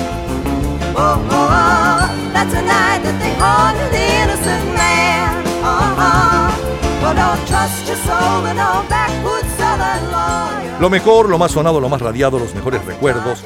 Oh, 0.96 1.28
oh, 1.28 1.48
oh, 1.52 2.32
that's 2.32 2.54
a 2.54 2.64
night 2.64 3.00
that 3.04 3.16
they 3.20 3.34
hung 3.36 3.76
an 3.84 3.92
innocent 3.92 4.64
man. 4.72 5.44
Uh-huh. 5.60 6.48
Well, 7.02 7.14
don't 7.20 7.46
trust 7.46 7.86
your 7.86 8.00
soul 8.08 8.48
to 8.48 8.54
no 8.54 8.82
backwoods 8.88 9.52
southern 9.60 10.10
lawyer. 10.10 10.80
Lo 10.80 10.88
mejor, 10.88 11.28
lo 11.28 11.36
más 11.36 11.52
sonado, 11.52 11.80
lo 11.82 11.90
más 11.90 12.00
radiado, 12.00 12.38
los 12.38 12.54
mejores 12.54 12.82
recuerdos 12.86 13.44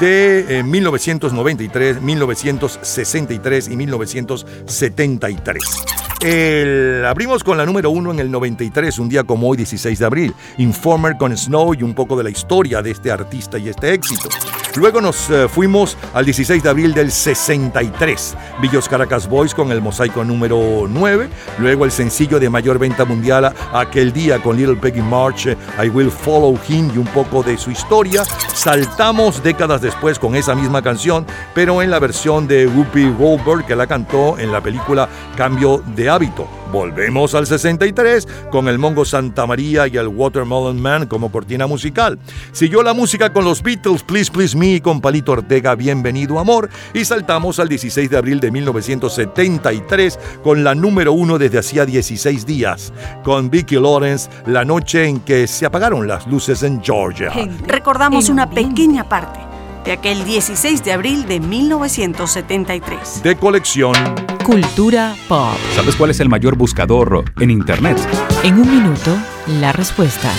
de 0.00 0.58
eh, 0.58 0.62
1993, 0.62 2.00
1963 2.00 3.68
y 3.68 3.76
1973. 3.76 5.62
El- 6.22 7.04
abrimos 7.06 7.44
con 7.44 7.56
la 7.58 7.66
número 7.66 7.90
uno 7.90 8.10
en 8.10 8.18
el 8.20 8.30
93, 8.30 8.98
un 8.98 9.08
día 9.08 9.22
como 9.24 9.48
hoy, 9.48 9.56
16 9.56 9.98
de 9.98 10.06
abril. 10.06 10.34
Informer 10.58 11.16
con 11.18 11.36
Snow 11.36 11.74
y 11.74 11.82
un 11.82 11.94
poco 11.94 12.16
de 12.16 12.24
la 12.24 12.30
historia 12.30 12.82
de 12.82 12.90
este 12.90 13.10
artista 13.12 13.58
y 13.58 13.68
este 13.68 13.92
éxito. 13.92 14.28
Luego 14.76 15.00
nos 15.00 15.30
eh, 15.30 15.48
fuimos 15.48 15.96
al 16.12 16.24
16 16.26 16.62
de 16.62 16.68
abril 16.68 16.92
del 16.94 17.10
63. 17.10 18.34
Villos 18.60 18.88
Caracas 18.88 19.26
Boys 19.28 19.54
con 19.54 19.70
el 19.72 19.80
mosaico 19.80 20.22
número 20.24 20.86
9. 20.88 21.28
Luego 21.58 21.84
el 21.86 21.90
sencillo 21.90 22.38
de 22.38 22.50
mayor 22.50 22.78
venta 22.78 23.04
mundial 23.06 23.54
aquel 23.72 24.12
día 24.12 24.42
con 24.42 24.56
Little 24.56 24.76
Peggy 24.76 25.00
March, 25.00 25.46
eh, 25.46 25.56
I 25.82 25.88
Will 25.88 26.10
Follow 26.10 26.58
Him 26.68 26.90
y 26.94 26.98
un 26.98 27.06
poco 27.06 27.42
de 27.42 27.56
su 27.56 27.70
historia. 27.70 28.24
Saltamos 28.54 29.42
décadas 29.42 29.80
después 29.80 30.18
con 30.18 30.34
esa 30.34 30.54
misma 30.54 30.82
canción, 30.82 31.24
pero 31.54 31.80
en 31.82 31.90
la 31.90 31.98
versión 31.98 32.46
de 32.46 32.66
Whoopi 32.66 33.10
Goldberg 33.18 33.64
que 33.66 33.76
la 33.76 33.86
cantó 33.86 34.38
en 34.38 34.50
la 34.52 34.60
película 34.60 35.08
Cambio 35.36 35.82
de 35.94 36.05
hábito. 36.08 36.48
Volvemos 36.72 37.34
al 37.34 37.46
63 37.46 38.26
con 38.50 38.68
el 38.68 38.78
Mongo 38.78 39.04
Santa 39.04 39.46
María 39.46 39.86
y 39.86 39.96
el 39.96 40.08
Watermelon 40.08 40.80
Man 40.80 41.06
como 41.06 41.30
cortina 41.30 41.66
musical. 41.66 42.18
Siguió 42.52 42.82
la 42.82 42.94
música 42.94 43.32
con 43.32 43.44
los 43.44 43.62
Beatles, 43.62 44.02
Please 44.02 44.30
Please 44.30 44.56
Me 44.56 44.74
y 44.74 44.80
con 44.80 45.00
Palito 45.00 45.32
Ortega, 45.32 45.74
Bienvenido 45.74 46.38
Amor. 46.38 46.68
Y 46.92 47.04
saltamos 47.04 47.58
al 47.58 47.68
16 47.68 48.10
de 48.10 48.16
abril 48.16 48.40
de 48.40 48.50
1973 48.50 50.18
con 50.42 50.64
la 50.64 50.74
número 50.74 51.12
uno 51.12 51.38
desde 51.38 51.58
hacía 51.58 51.86
16 51.86 52.46
días, 52.46 52.92
con 53.22 53.50
Vicky 53.50 53.76
Lawrence, 53.76 54.28
La 54.46 54.64
noche 54.64 55.06
en 55.06 55.20
que 55.20 55.46
se 55.46 55.66
apagaron 55.66 56.06
las 56.06 56.26
luces 56.26 56.62
en 56.62 56.82
Georgia. 56.82 57.30
Recordamos 57.66 58.28
una 58.28 58.48
pequeña 58.48 59.08
parte 59.08 59.45
de 59.86 59.92
aquel 59.92 60.24
16 60.24 60.84
de 60.84 60.92
abril 60.92 61.26
de 61.26 61.40
1973. 61.40 63.22
De 63.22 63.36
colección. 63.36 63.94
Cultura 64.44 65.14
pop. 65.28 65.56
¿Sabes 65.74 65.96
cuál 65.96 66.10
es 66.10 66.20
el 66.20 66.28
mayor 66.28 66.56
buscador 66.56 67.24
en 67.40 67.50
Internet? 67.50 67.96
En 68.42 68.58
un 68.58 68.68
minuto, 68.68 69.16
la 69.60 69.72
respuesta. 69.72 70.30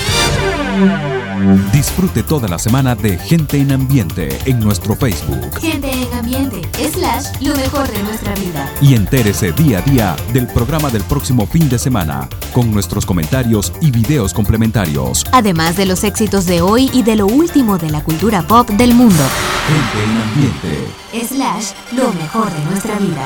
Disfrute 1.71 2.23
toda 2.23 2.47
la 2.47 2.57
semana 2.59 2.95
de 2.95 3.17
Gente 3.17 3.57
en 3.57 3.71
Ambiente 3.71 4.29
en 4.45 4.59
nuestro 4.59 4.95
Facebook 4.95 5.59
Gente 5.59 5.91
en 5.91 6.13
ambiente, 6.13 6.61
slash, 6.91 7.25
lo 7.41 7.55
mejor 7.55 7.87
de 7.91 8.03
nuestra 8.03 8.33
vida. 8.35 8.71
y 8.81 8.95
entérese 8.95 9.51
día 9.51 9.79
a 9.79 9.81
día 9.81 10.15
del 10.33 10.47
programa 10.47 10.89
del 10.89 11.03
próximo 11.03 11.45
fin 11.47 11.69
de 11.69 11.77
semana 11.79 12.27
con 12.53 12.71
nuestros 12.71 13.05
comentarios 13.05 13.71
y 13.81 13.91
videos 13.91 14.33
complementarios. 14.33 15.25
Además 15.31 15.77
de 15.77 15.85
los 15.85 16.03
éxitos 16.03 16.45
de 16.45 16.61
hoy 16.61 16.89
y 16.93 17.03
de 17.03 17.15
lo 17.15 17.27
último 17.27 17.77
de 17.77 17.89
la 17.91 18.03
cultura 18.03 18.41
pop 18.41 18.69
del 18.71 18.93
mundo. 18.95 19.23
Gente 19.67 20.03
en 20.03 20.17
Ambiente. 20.21 20.87
Slash, 21.27 21.71
lo 21.93 22.11
mejor 22.13 22.51
de 22.51 22.65
nuestra 22.65 22.97
vida. 22.99 23.25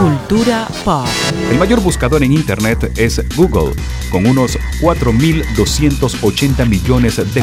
Cultura 0.00 0.68
pop. 0.84 1.06
El 1.50 1.58
mayor 1.58 1.80
buscador 1.80 2.22
en 2.22 2.32
Internet 2.32 2.92
es 2.96 3.22
Google, 3.36 3.72
con 4.10 4.26
unos 4.26 4.58
4.280 4.80 6.66
millones 6.66 7.16
de 7.34 7.42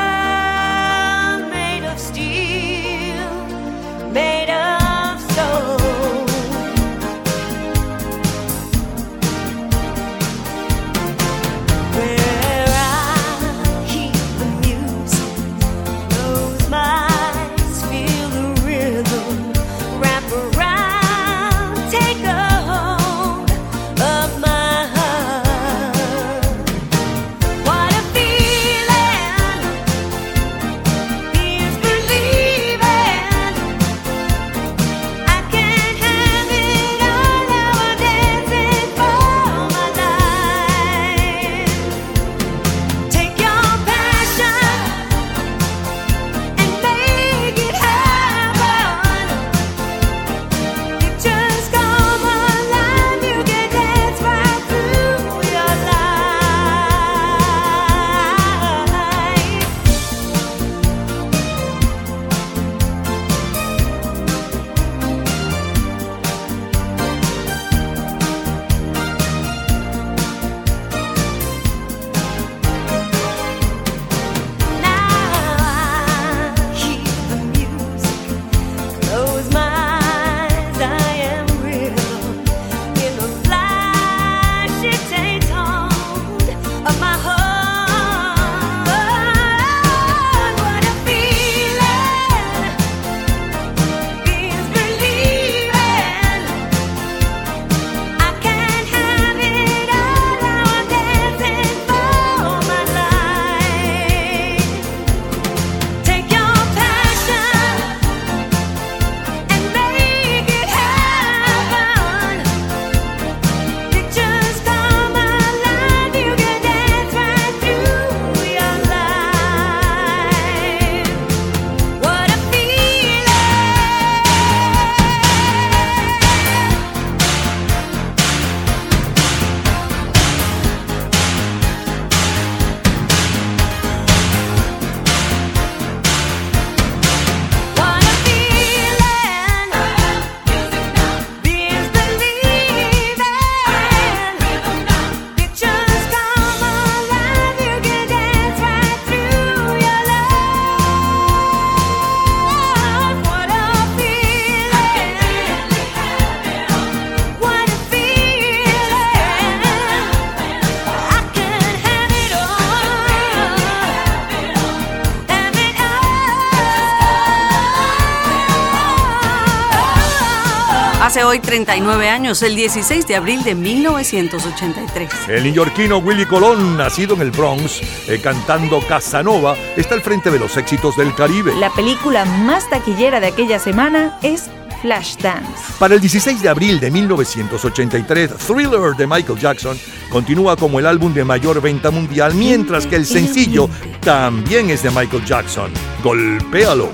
39 171.51 172.07
años, 172.07 172.41
el 172.43 172.55
16 172.55 173.05
de 173.07 173.17
abril 173.17 173.43
de 173.43 173.55
1983. 173.55 175.27
El 175.27 175.43
neoyorquino 175.43 175.97
Willy 175.97 176.25
Colón, 176.25 176.77
nacido 176.77 177.13
en 177.15 177.21
el 177.23 177.31
Bronx, 177.31 177.81
eh, 178.07 178.21
cantando 178.23 178.79
Casanova, 178.87 179.57
está 179.75 179.95
al 179.95 180.01
frente 180.01 180.31
de 180.31 180.39
los 180.39 180.55
éxitos 180.55 180.95
del 180.95 181.13
Caribe. 181.13 181.53
La 181.57 181.69
película 181.69 182.23
más 182.23 182.69
taquillera 182.69 183.19
de 183.19 183.27
aquella 183.27 183.59
semana 183.59 184.17
es 184.23 184.49
Flashdance. 184.81 185.73
Para 185.77 185.95
el 185.95 185.99
16 185.99 186.41
de 186.41 186.47
abril 186.47 186.79
de 186.79 186.89
1983, 186.89 188.31
Thriller 188.37 188.95
de 188.95 189.05
Michael 189.05 189.37
Jackson 189.37 189.77
continúa 190.09 190.55
como 190.55 190.79
el 190.79 190.85
álbum 190.85 191.13
de 191.13 191.25
mayor 191.25 191.59
venta 191.59 191.91
mundial, 191.91 192.33
mientras 192.33 192.87
que 192.87 192.95
el 192.95 193.05
sencillo 193.05 193.69
también 193.99 194.69
es 194.69 194.83
de 194.83 194.91
Michael 194.91 195.25
Jackson. 195.25 195.69
Golpéalo. 196.01 196.91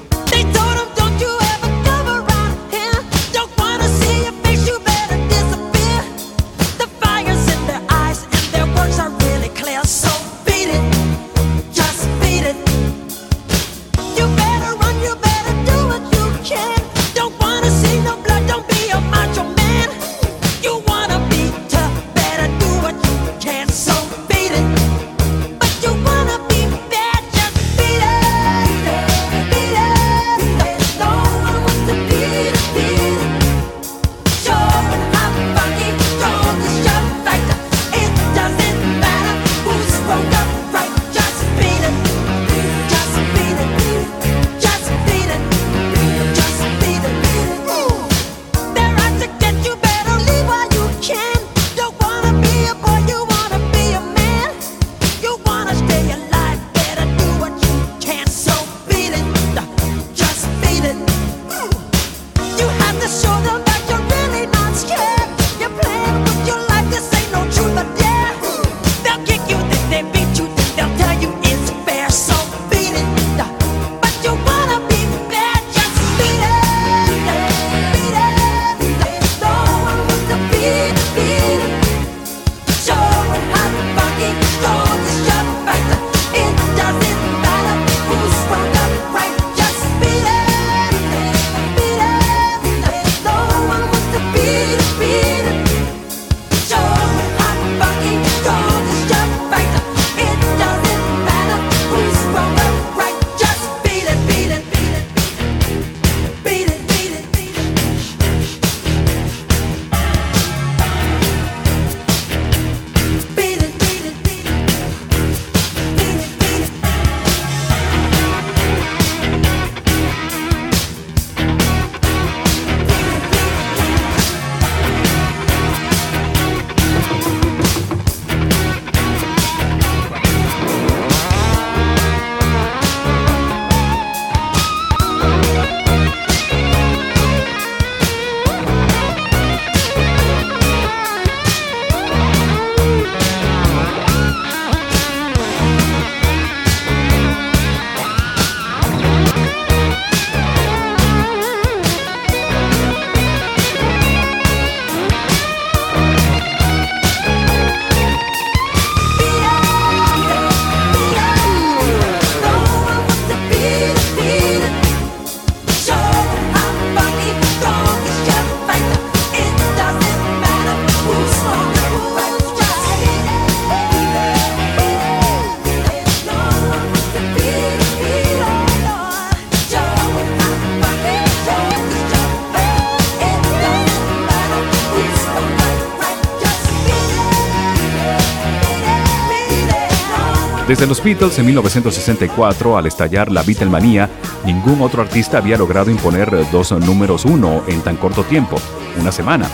Desde 190.78 190.90
los 190.90 191.04
Beatles 191.04 191.40
en 191.40 191.48
1964, 191.48 192.78
al 192.78 192.86
estallar 192.86 193.32
la 193.32 193.42
Beatlemanía, 193.42 194.12
ningún 194.46 194.80
otro 194.84 195.02
artista 195.02 195.40
había 195.40 195.58
logrado 195.58 195.90
imponer 195.90 196.30
dos 196.52 196.72
números 196.72 197.26
uno 197.26 197.64
en 197.68 197.82
tan 197.82 197.98
corto 197.98 198.24
tiempo, 198.24 198.58
una 199.02 199.12
semana, 199.12 199.50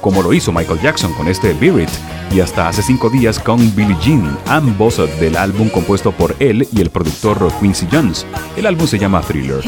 como 0.00 0.22
lo 0.22 0.32
hizo 0.32 0.52
Michael 0.52 0.80
Jackson 0.80 1.14
con 1.14 1.26
este 1.26 1.52
Beat 1.54 1.80
It, 1.80 1.90
y 2.32 2.38
hasta 2.38 2.68
hace 2.68 2.80
cinco 2.80 3.10
días 3.10 3.40
con 3.40 3.74
Billie 3.74 3.96
Jean, 4.00 4.38
ambos 4.46 4.98
del 5.18 5.36
álbum 5.36 5.68
compuesto 5.68 6.12
por 6.12 6.36
él 6.38 6.68
y 6.70 6.80
el 6.80 6.90
productor 6.90 7.52
Quincy 7.60 7.88
Jones. 7.90 8.24
El 8.56 8.66
álbum 8.66 8.86
se 8.86 9.00
llama 9.00 9.20
Thriller. 9.20 9.64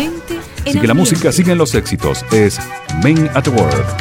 Sigue 0.65 0.87
la 0.87 0.95
música, 0.95 1.33
siguen 1.33 1.59
los 1.59 1.75
éxitos. 1.75 2.25
Es 2.31 2.61
Men 3.03 3.29
at 3.35 3.49
Work. 3.49 4.01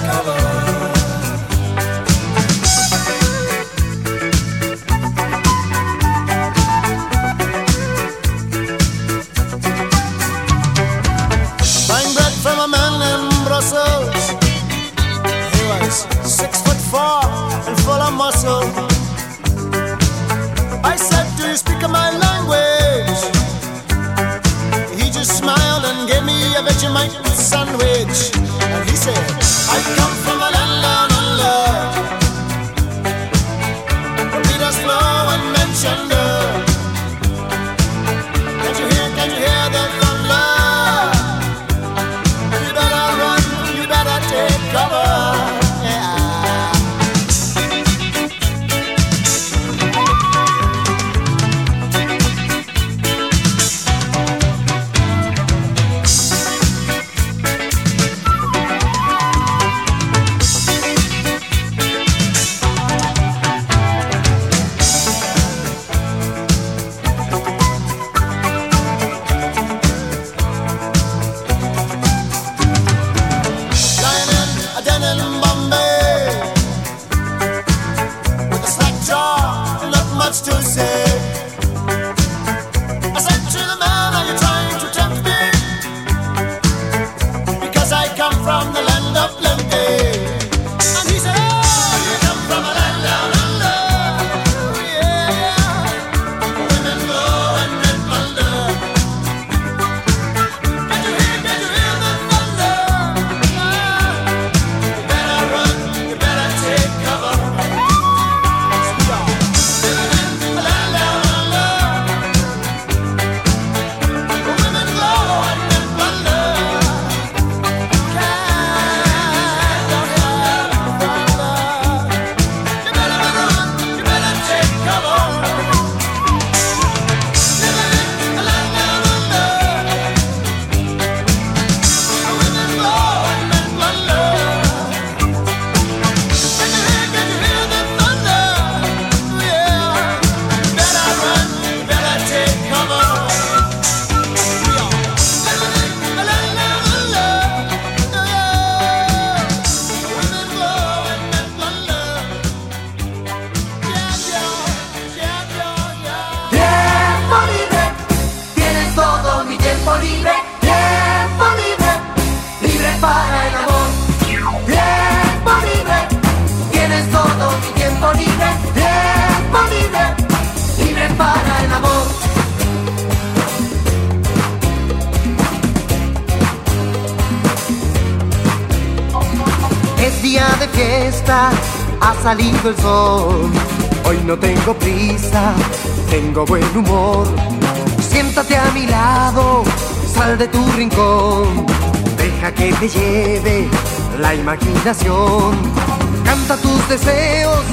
Canta 194.83 196.57
tus 196.57 196.89
deseos, 196.89 197.63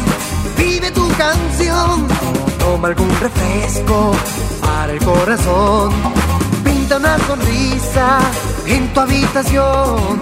vive 0.59 0.91
tu 0.91 1.09
canción. 1.17 2.07
Toma 2.59 2.89
algún 2.89 3.09
refresco 3.19 4.13
para 4.61 4.93
el 4.93 5.03
corazón. 5.03 5.91
Pinta 6.63 6.99
una 6.99 7.19
sonrisa 7.27 8.19
en 8.67 8.93
tu 8.93 9.01
habitación. 9.01 10.21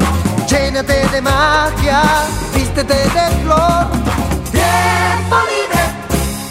Llénate 0.48 1.08
de 1.08 1.22
magia, 1.22 2.02
vístete 2.54 2.94
de 2.94 3.26
flor. 3.42 3.86
Tiempo 4.52 5.36
libre, 5.50 5.82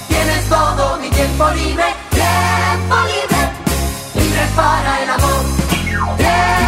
tienes 0.10 0.50
todo 0.50 0.98
mi 0.98 1.10
tiempo 1.12 1.50
libre. 1.52 1.86
Tiempo 2.12 2.96
libre, 3.08 3.42
libre 4.16 4.48
para 4.54 5.02
el 5.02 5.10
amor. 5.12 5.46
Tiempo 6.18 6.65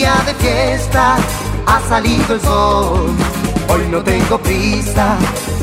día 0.00 0.16
de 0.24 0.34
fiesta, 0.34 1.16
ha 1.66 1.78
salido 1.86 2.34
el 2.34 2.40
sol. 2.40 3.10
Hoy 3.68 3.82
no 3.90 4.02
tengo 4.02 4.38
prisa, 4.38 5.18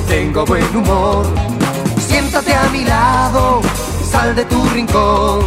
tengo 0.08 0.46
buen 0.46 0.70
humor. 0.76 1.26
Siéntate 2.08 2.54
a 2.54 2.70
mi 2.70 2.84
lado, 2.86 3.62
sal 4.12 4.36
de 4.36 4.46
tu 4.46 4.60
rincón. 4.70 5.40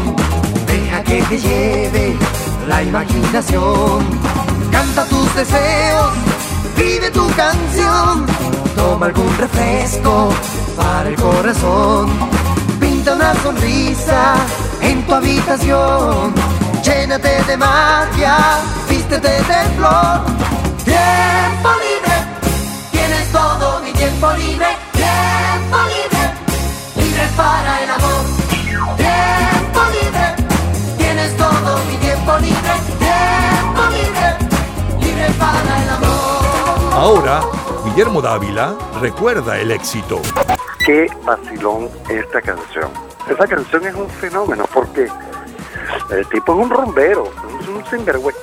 Deja 0.67 1.05
que 1.05 1.23
te 1.23 1.39
lleve 1.39 2.17
la 2.67 2.83
imaginación. 2.83 3.99
Canta 4.73 5.05
tus 5.05 5.29
deseos, 5.37 6.13
vive 6.77 7.11
tu 7.13 7.27
canción. 7.45 8.27
Toma 8.75 9.07
algún 9.07 9.33
refresco 9.39 10.31
para 10.77 11.09
el 11.11 11.15
corazón. 11.15 12.11
Pinta 12.81 13.15
una 13.15 13.35
sonrisa 13.37 14.35
en 14.81 15.07
tu 15.07 15.15
habitación. 15.15 16.35
Llénate 16.83 17.43
de 17.45 17.57
magia, 17.57 18.37
vístete 19.11 19.29
de 19.29 19.77
flor. 19.77 20.21
Tiempo 20.85 21.71
libre, 21.83 22.15
tienes 22.93 23.33
todo 23.33 23.81
mi 23.81 23.93
tiempo 23.93 24.31
libre. 24.33 24.67
Tiempo 24.93 25.79
libre, 25.89 26.23
libre 26.97 27.29
para 27.37 27.83
el 27.83 27.91
amor. 27.91 28.25
Tiempo 28.97 29.81
libre, 29.93 30.35
tienes 30.97 31.37
todo 31.37 31.79
mi 31.91 31.97
tiempo 31.97 32.39
libre. 32.39 32.73
Tiempo 32.99 33.83
libre, 33.91 35.07
libre 35.07 35.31
para 35.39 35.83
el 35.83 35.91
amor. 35.91 36.93
Ahora, 36.93 37.41
Guillermo 37.85 38.23
Dávila 38.23 38.75
recuerda 39.01 39.59
el 39.59 39.73
éxito. 39.73 40.23
Qué 40.87 41.09
vacilón 41.25 41.91
esta 42.09 42.41
canción. 42.41 42.91
Esta 43.29 43.47
canción 43.47 43.87
es 43.87 43.95
un 43.95 44.09
fenómeno 44.09 44.65
porque 44.73 45.09
el 46.11 46.27
tipo 46.29 46.53
es 46.53 46.59
un 46.59 46.71
rumbero, 46.71 47.31
es 47.61 47.69
un 47.69 47.85
sinvergüenza, 47.87 48.41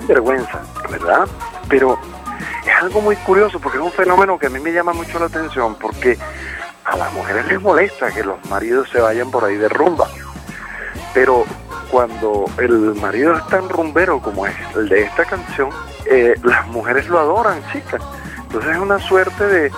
sinvergüenza, 0.00 0.60
¿verdad? 0.90 1.26
Pero 1.68 1.98
es 2.66 2.82
algo 2.82 3.00
muy 3.00 3.16
curioso 3.16 3.60
porque 3.60 3.78
es 3.78 3.84
un 3.84 3.92
fenómeno 3.92 4.38
que 4.38 4.46
a 4.46 4.50
mí 4.50 4.58
me 4.60 4.72
llama 4.72 4.92
mucho 4.92 5.18
la 5.18 5.26
atención 5.26 5.76
porque 5.76 6.18
a 6.84 6.96
las 6.96 7.12
mujeres 7.12 7.46
les 7.46 7.60
molesta 7.60 8.12
que 8.12 8.22
los 8.22 8.44
maridos 8.48 8.88
se 8.90 9.00
vayan 9.00 9.30
por 9.30 9.44
ahí 9.44 9.56
de 9.56 9.68
rumba. 9.68 10.08
Pero 11.14 11.44
cuando 11.90 12.44
el 12.58 12.94
marido 12.96 13.36
es 13.36 13.46
tan 13.48 13.68
rumbero 13.68 14.20
como 14.20 14.46
es 14.46 14.54
el 14.74 14.88
de 14.88 15.02
esta 15.02 15.24
canción, 15.24 15.70
eh, 16.06 16.34
las 16.42 16.66
mujeres 16.68 17.08
lo 17.08 17.18
adoran, 17.18 17.60
chicas. 17.72 18.02
Entonces 18.42 18.72
es 18.72 18.78
una 18.78 18.98
suerte 18.98 19.46
de 19.46 19.72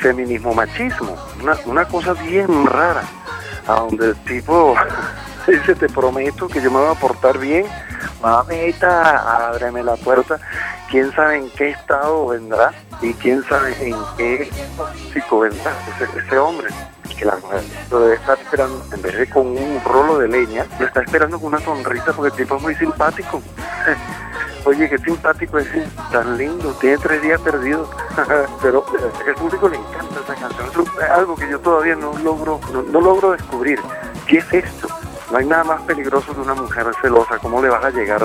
feminismo 0.00 0.54
machismo, 0.54 1.16
una, 1.42 1.56
una 1.66 1.84
cosa 1.86 2.12
bien 2.14 2.66
rara, 2.66 3.02
a 3.66 3.80
donde 3.80 4.10
el 4.10 4.16
tipo 4.24 4.76
dice 5.46 5.74
te 5.74 5.88
prometo 5.88 6.48
que 6.48 6.60
yo 6.60 6.70
me 6.70 6.78
voy 6.78 6.90
a 6.90 6.98
portar 6.98 7.38
bien, 7.38 7.66
mamita, 8.20 9.48
ábreme 9.48 9.82
la 9.82 9.96
puerta, 9.96 10.38
quién 10.90 11.12
sabe 11.12 11.36
en 11.36 11.50
qué 11.50 11.70
estado 11.70 12.28
vendrá 12.28 12.72
y 13.00 13.12
quién 13.14 13.44
sabe 13.44 13.74
en 13.80 13.96
qué 14.16 14.50
físico 14.94 15.40
vendrá 15.40 15.72
ese, 16.26 16.38
hombre 16.38 16.68
que 17.18 17.24
la 17.24 17.36
mujer 17.36 17.62
lo 17.90 18.00
debe 18.00 18.14
estar 18.14 18.38
esperando, 18.38 18.84
en 18.94 19.02
vez 19.02 19.18
de 19.18 19.28
con 19.28 19.48
un 19.48 19.80
rolo 19.84 20.18
de 20.18 20.28
leña, 20.28 20.64
lo 20.78 20.86
está 20.86 21.02
esperando 21.02 21.38
con 21.38 21.48
una 21.48 21.60
sonrisa 21.60 22.12
porque 22.12 22.30
el 22.30 22.36
tipo 22.36 22.56
es 22.56 22.62
muy 22.62 22.74
simpático. 22.76 23.42
Oye, 24.64 24.88
qué 24.88 24.98
simpático 24.98 25.58
es, 25.58 25.66
tan 26.12 26.36
lindo, 26.36 26.72
tiene 26.74 26.98
tres 26.98 27.22
días 27.22 27.40
perdidos, 27.40 27.88
pero 28.62 28.84
al 29.26 29.34
público 29.34 29.68
le 29.68 29.78
encanta 29.78 30.20
esa 30.20 30.34
canción, 30.34 30.86
es 31.02 31.10
algo 31.10 31.34
que 31.34 31.48
yo 31.48 31.58
todavía 31.58 31.96
no 31.96 32.16
logro, 32.18 32.60
no, 32.72 32.82
no 32.82 33.00
logro 33.00 33.32
descubrir. 33.32 33.80
¿Qué 34.26 34.38
es 34.38 34.52
esto? 34.52 34.88
No 35.30 35.38
hay 35.38 35.46
nada 35.46 35.64
más 35.64 35.82
peligroso 35.82 36.32
que 36.32 36.40
una 36.40 36.54
mujer 36.54 36.86
celosa, 37.02 37.38
¿cómo 37.38 37.60
le 37.62 37.68
vas 37.68 37.84
a 37.84 37.90
llegar 37.90 38.24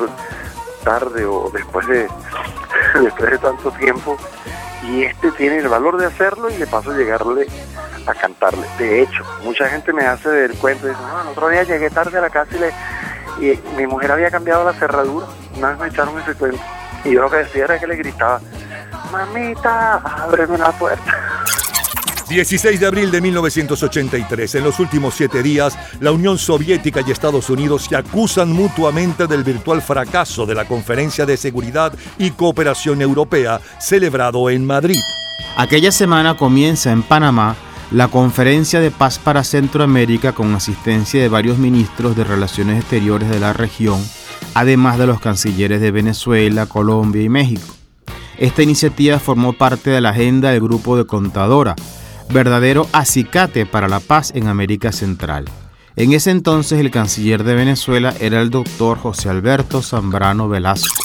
tarde 0.83 1.25
o 1.25 1.49
después 1.53 1.85
de, 1.87 2.07
después 3.01 3.31
de 3.31 3.37
tanto 3.37 3.71
tiempo? 3.71 4.17
Y 4.83 5.03
este 5.03 5.31
tiene 5.31 5.59
el 5.59 5.67
valor 5.67 5.97
de 5.97 6.07
hacerlo 6.07 6.49
y 6.49 6.55
de 6.55 6.67
paso 6.67 6.93
llegarle 6.93 7.47
a 8.05 8.13
cantarle. 8.13 8.67
De 8.77 9.01
hecho, 9.01 9.23
mucha 9.43 9.67
gente 9.67 9.93
me 9.93 10.05
hace 10.05 10.29
del 10.29 10.57
cuento 10.57 10.87
y 10.87 10.89
dice, 10.89 11.01
no, 11.01 11.21
el 11.21 11.27
otro 11.29 11.49
día 11.49 11.63
llegué 11.63 11.89
tarde 11.89 12.17
a 12.17 12.21
la 12.21 12.29
casa 12.29 12.55
y, 12.55 12.59
le, 12.59 13.53
y 13.53 13.59
mi 13.77 13.87
mujer 13.87 14.11
había 14.11 14.29
cambiado 14.29 14.63
la 14.65 14.73
cerradura. 14.73 15.25
Una 15.57 15.69
vez 15.69 15.79
me 15.79 15.87
echaron 15.87 16.19
ese 16.19 16.35
cuento. 16.35 16.61
Y 17.05 17.11
yo 17.11 17.21
lo 17.21 17.29
que 17.29 17.37
decía 17.37 17.65
era 17.65 17.79
que 17.79 17.87
le 17.87 17.95
gritaba, 17.95 18.39
mamita, 19.11 19.95
ábreme 19.95 20.57
la 20.57 20.71
puerta. 20.71 21.03
16 22.27 22.79
de 22.79 22.85
abril 22.85 23.11
de 23.11 23.21
1983. 23.21 24.55
En 24.55 24.63
los 24.63 24.79
últimos 24.79 25.13
siete 25.13 25.43
días, 25.43 25.77
la 25.99 26.11
Unión 26.11 26.37
Soviética 26.37 27.01
y 27.05 27.11
Estados 27.11 27.49
Unidos 27.49 27.85
se 27.89 27.95
acusan 27.95 28.51
mutuamente 28.51 29.27
del 29.27 29.43
virtual 29.43 29.81
fracaso 29.81 30.45
de 30.45 30.55
la 30.55 30.65
Conferencia 30.65 31.25
de 31.25 31.37
Seguridad 31.37 31.93
y 32.17 32.31
Cooperación 32.31 33.01
Europea 33.01 33.59
celebrado 33.79 34.49
en 34.49 34.65
Madrid. 34.65 34.99
Aquella 35.57 35.91
semana 35.91 36.37
comienza 36.37 36.91
en 36.91 37.03
Panamá 37.03 37.55
la 37.91 38.07
Conferencia 38.07 38.79
de 38.79 38.89
Paz 38.89 39.19
para 39.19 39.43
Centroamérica 39.43 40.31
con 40.31 40.55
asistencia 40.55 41.21
de 41.21 41.29
varios 41.29 41.59
ministros 41.59 42.15
de 42.15 42.23
Relaciones 42.23 42.79
Exteriores 42.79 43.29
de 43.29 43.39
la 43.39 43.53
región, 43.53 44.03
además 44.55 44.97
de 44.97 45.05
los 45.05 45.19
cancilleres 45.19 45.79
de 45.79 45.91
Venezuela, 45.91 46.65
Colombia 46.65 47.21
y 47.21 47.29
México. 47.29 47.67
Esta 48.37 48.63
iniciativa 48.63 49.19
formó 49.19 49.53
parte 49.53 49.91
de 49.91 50.01
la 50.01 50.09
agenda 50.09 50.49
del 50.49 50.61
Grupo 50.61 50.97
de 50.97 51.05
Contadora, 51.05 51.75
verdadero 52.33 52.87
acicate 52.91 53.65
para 53.65 53.87
la 53.87 53.99
paz 53.99 54.31
en 54.35 54.47
América 54.47 54.91
Central. 54.91 55.45
En 55.95 56.11
ese 56.11 56.31
entonces 56.31 56.79
el 56.79 56.89
canciller 56.89 57.43
de 57.43 57.53
Venezuela 57.53 58.13
era 58.19 58.41
el 58.41 58.49
doctor 58.49 58.97
José 58.97 59.29
Alberto 59.29 59.81
Zambrano 59.81 60.49
Velasco. 60.49 61.03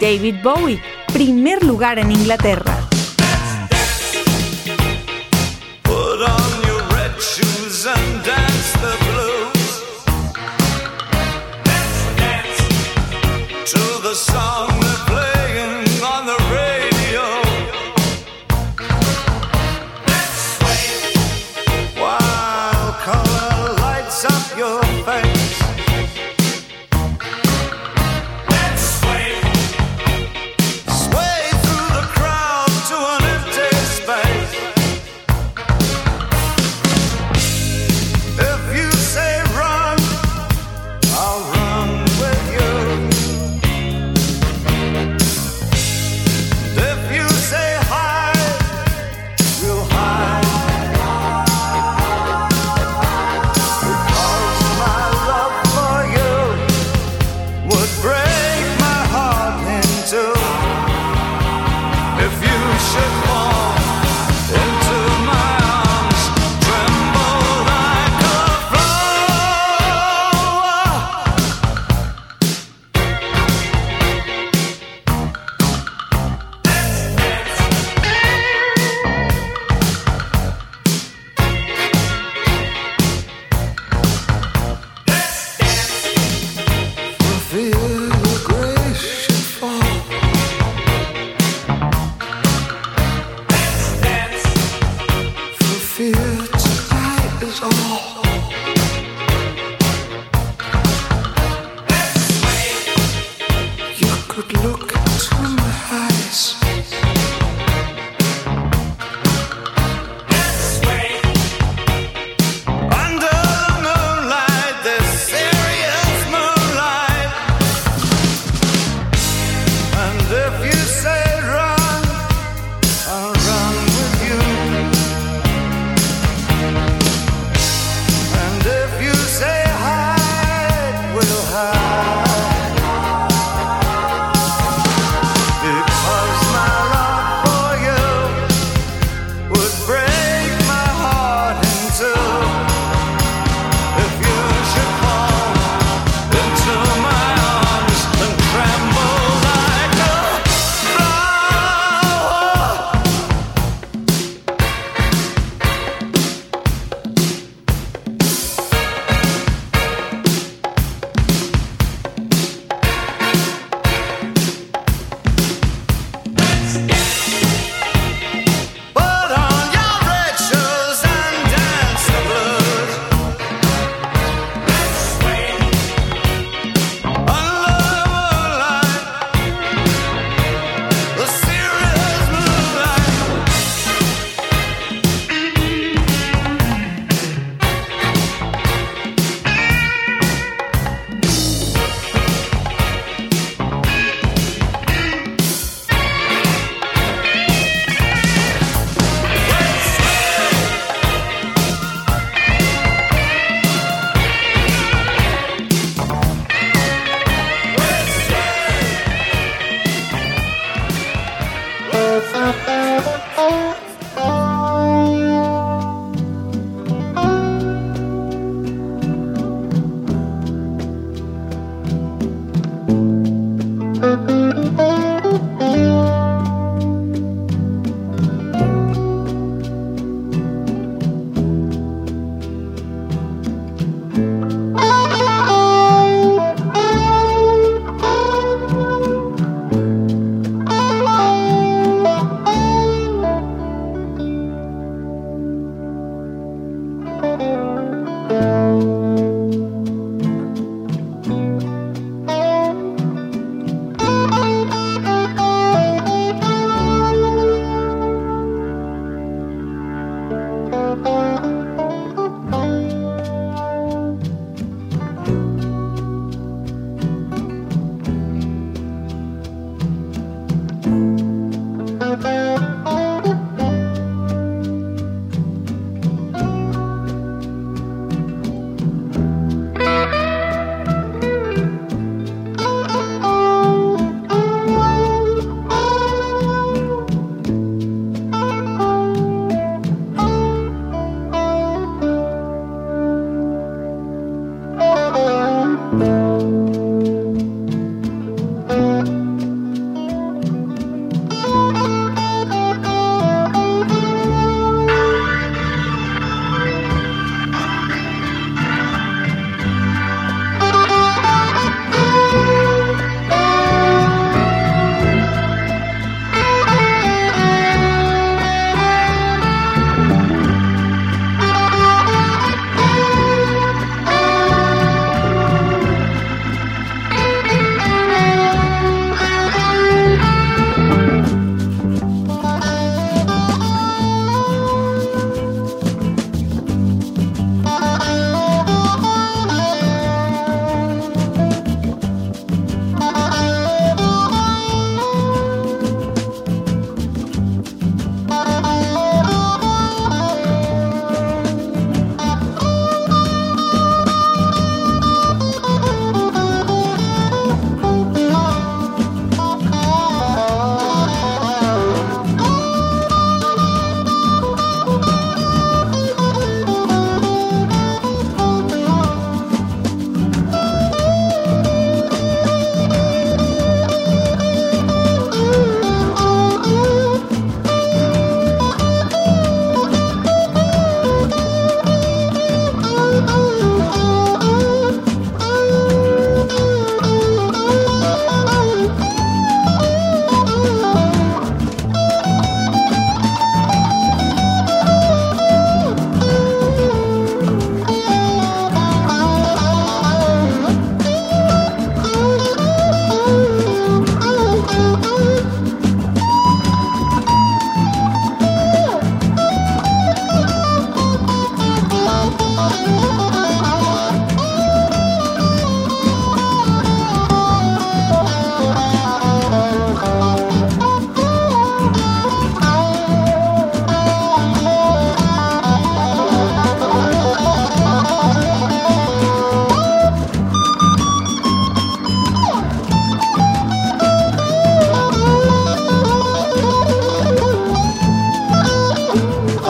David 0.00 0.36
Bowie, 0.42 0.80
primer 1.12 1.64
lugar 1.64 1.98
en 1.98 2.12
Inglaterra. 2.12 2.78
Put 5.82 6.20
on 6.20 6.62
your 6.66 6.82
red 6.94 7.18
shoes 7.18 7.86
and 7.86 8.43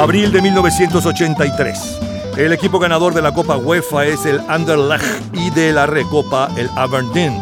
Abril 0.04 0.32
de 0.32 0.42
1983. 0.42 1.98
El 2.36 2.52
equipo 2.52 2.78
ganador 2.78 3.14
de 3.14 3.22
la 3.22 3.32
Copa 3.32 3.56
UEFA 3.56 4.04
es 4.04 4.26
el 4.26 4.38
Anderlecht 4.48 5.02
y 5.32 5.48
de 5.48 5.72
la 5.72 5.86
Recopa 5.86 6.50
el 6.58 6.68
Aberdeen. 6.76 7.40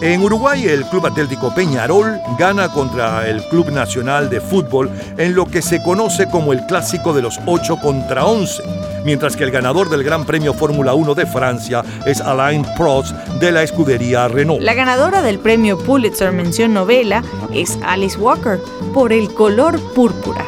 En 0.00 0.20
Uruguay, 0.20 0.64
el 0.64 0.84
Club 0.86 1.06
Atlético 1.06 1.54
Peñarol 1.54 2.20
gana 2.36 2.68
contra 2.70 3.28
el 3.28 3.40
Club 3.44 3.70
Nacional 3.70 4.28
de 4.28 4.40
Fútbol 4.40 4.90
en 5.16 5.36
lo 5.36 5.46
que 5.46 5.62
se 5.62 5.80
conoce 5.80 6.28
como 6.28 6.52
el 6.52 6.66
clásico 6.66 7.12
de 7.12 7.22
los 7.22 7.38
8 7.46 7.76
contra 7.80 8.24
11, 8.24 8.64
mientras 9.04 9.36
que 9.36 9.44
el 9.44 9.52
ganador 9.52 9.88
del 9.88 10.02
Gran 10.02 10.24
Premio 10.24 10.54
Fórmula 10.54 10.94
1 10.94 11.14
de 11.14 11.26
Francia 11.26 11.84
es 12.04 12.20
Alain 12.20 12.66
Prost 12.76 13.12
de 13.38 13.52
la 13.52 13.62
escudería 13.62 14.26
Renault. 14.26 14.60
La 14.60 14.74
ganadora 14.74 15.22
del 15.22 15.38
premio 15.38 15.78
Pulitzer 15.78 16.32
mención 16.32 16.74
novela 16.74 17.22
es 17.54 17.78
Alice 17.84 18.18
Walker 18.18 18.58
por 18.92 19.12
El 19.12 19.32
color 19.32 19.78
púrpura, 19.94 20.44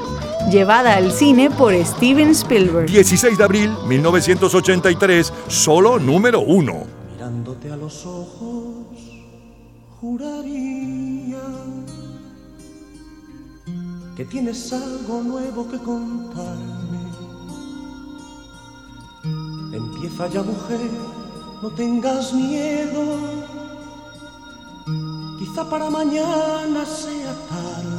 llevada 0.51 0.97
al 0.97 1.13
cine 1.13 1.51
por 1.51 1.75
Steven 1.75 2.31
Spielberg. 2.31 2.87
16 2.87 3.39
de 3.39 3.45
abril 3.45 3.71
1983, 3.87 5.33
solo 5.49 5.99
número 5.99 6.41
1. 6.41 6.83
Mirándote 7.13 7.71
a 7.71 7.77
los 7.77 8.05
ojos, 8.07 8.87
juraría 10.01 11.43
que 14.17 14.25
tienes 14.25 14.73
algo 14.73 15.23
nuevo 15.23 15.69
que 15.69 15.79
contarme. 15.79 17.05
Empieza 19.73 20.29
ya, 20.29 20.43
mujer, 20.43 20.91
no 21.63 21.71
tengas 21.71 22.33
miedo. 22.33 23.19
Quizá 25.39 25.69
para 25.69 25.91
mañana 25.91 26.85
sea 26.87 27.35
tarde. 27.49 27.94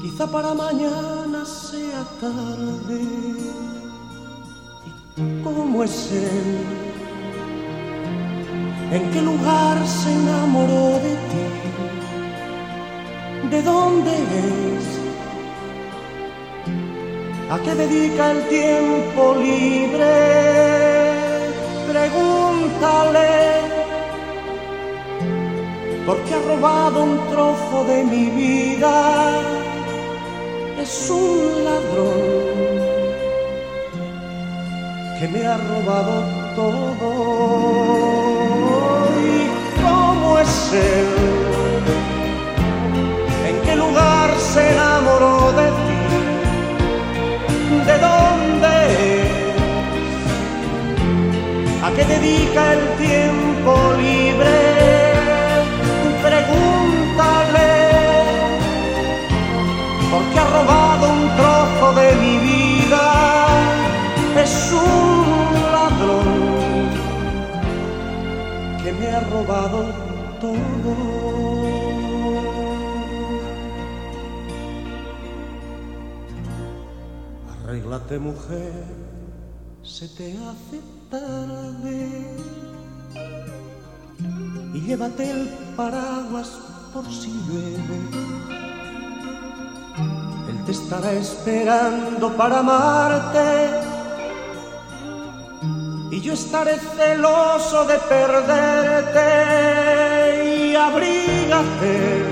Quizá 0.00 0.26
para 0.26 0.54
mañana 0.54 1.44
sea 1.44 2.04
tarde. 2.22 3.02
¿Y 5.16 5.42
cómo 5.44 5.84
es 5.84 6.10
él? 6.10 6.64
¿En 8.92 9.10
qué 9.10 9.20
lugar 9.20 9.86
se 9.86 10.10
enamoró 10.10 10.98
de 11.06 11.14
ti? 11.30 11.46
¿De 13.50 13.62
dónde 13.62 14.12
es? 14.12 14.86
¿A 17.50 17.58
qué 17.58 17.74
dedica 17.74 18.30
el 18.30 18.48
tiempo 18.48 19.34
libre? 19.34 20.14
Pregúntale. 21.92 23.28
Porque 26.06 26.34
ha 26.34 26.40
robado 26.48 27.04
un 27.04 27.18
trozo 27.28 27.84
de 27.84 28.04
mi 28.04 28.30
vida. 28.30 29.59
Es 30.82 31.10
un 31.10 31.64
ladrón 31.64 32.20
que 35.18 35.28
me 35.28 35.46
ha 35.46 35.56
robado 35.58 36.14
todo. 36.56 37.08
¿Y 39.20 39.30
cómo 39.82 40.38
es 40.38 40.72
él? 40.72 41.10
¿En 43.48 43.56
qué 43.66 43.74
lugar 43.76 44.28
se 44.38 44.60
enamoró 44.72 45.52
de 45.60 45.68
ti? 45.84 46.02
¿De 47.88 47.96
dónde 48.08 48.72
es? 49.16 49.30
¿A 51.84 51.86
qué 51.94 52.04
dedica 52.04 52.60
el 52.72 52.82
tiempo 52.96 53.39
robado 69.30 69.84
todo. 70.40 70.94
Arréglate 77.64 78.18
mujer, 78.18 78.84
se 79.82 80.08
te 80.08 80.36
hace 80.38 80.80
tarde 81.10 82.36
y 84.74 84.80
llévate 84.80 85.30
el 85.30 85.48
paraguas 85.76 86.50
por 86.92 87.04
si 87.06 87.30
llueve. 87.46 87.98
Él 90.48 90.64
te 90.64 90.72
estará 90.72 91.12
esperando 91.12 92.36
para 92.36 92.58
amarte 92.60 93.89
yo 96.22 96.34
estaré 96.34 96.78
celoso 96.96 97.86
de 97.86 97.96
perderte 97.98 99.28
y 100.44 100.76
abrígate. 100.76 102.24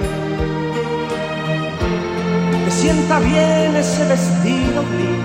Que 2.65 2.71
sienta 2.71 3.19
bien 3.21 3.77
ese 3.77 4.05
vestido 4.07 4.85
gris, 4.93 5.25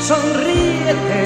sonríete 0.00 1.24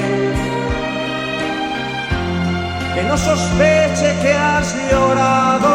que 2.93 3.03
no 3.03 3.17
sospeche 3.17 4.15
que 4.21 4.33
has 4.33 4.75
llorado 4.91 5.73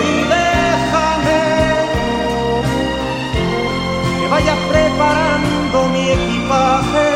y 0.00 0.14
déjame 0.34 1.42
que 4.18 4.26
vaya 4.28 4.54
preparando 4.70 5.88
mi 5.92 6.08
equipaje. 6.10 7.15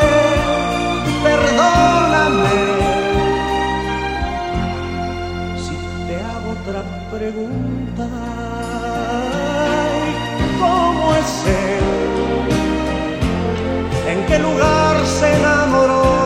Si 5.64 5.76
te 6.07 6.16
hago 6.16 6.49
otra 6.59 6.83
pregunta. 7.11 8.07
¿Cómo 10.61 11.14
es 11.14 11.33
él? 11.47 11.89
¿En 14.12 14.26
qué 14.26 14.39
lugar 14.39 14.95
se 15.07 15.35
enamoró 15.35 16.20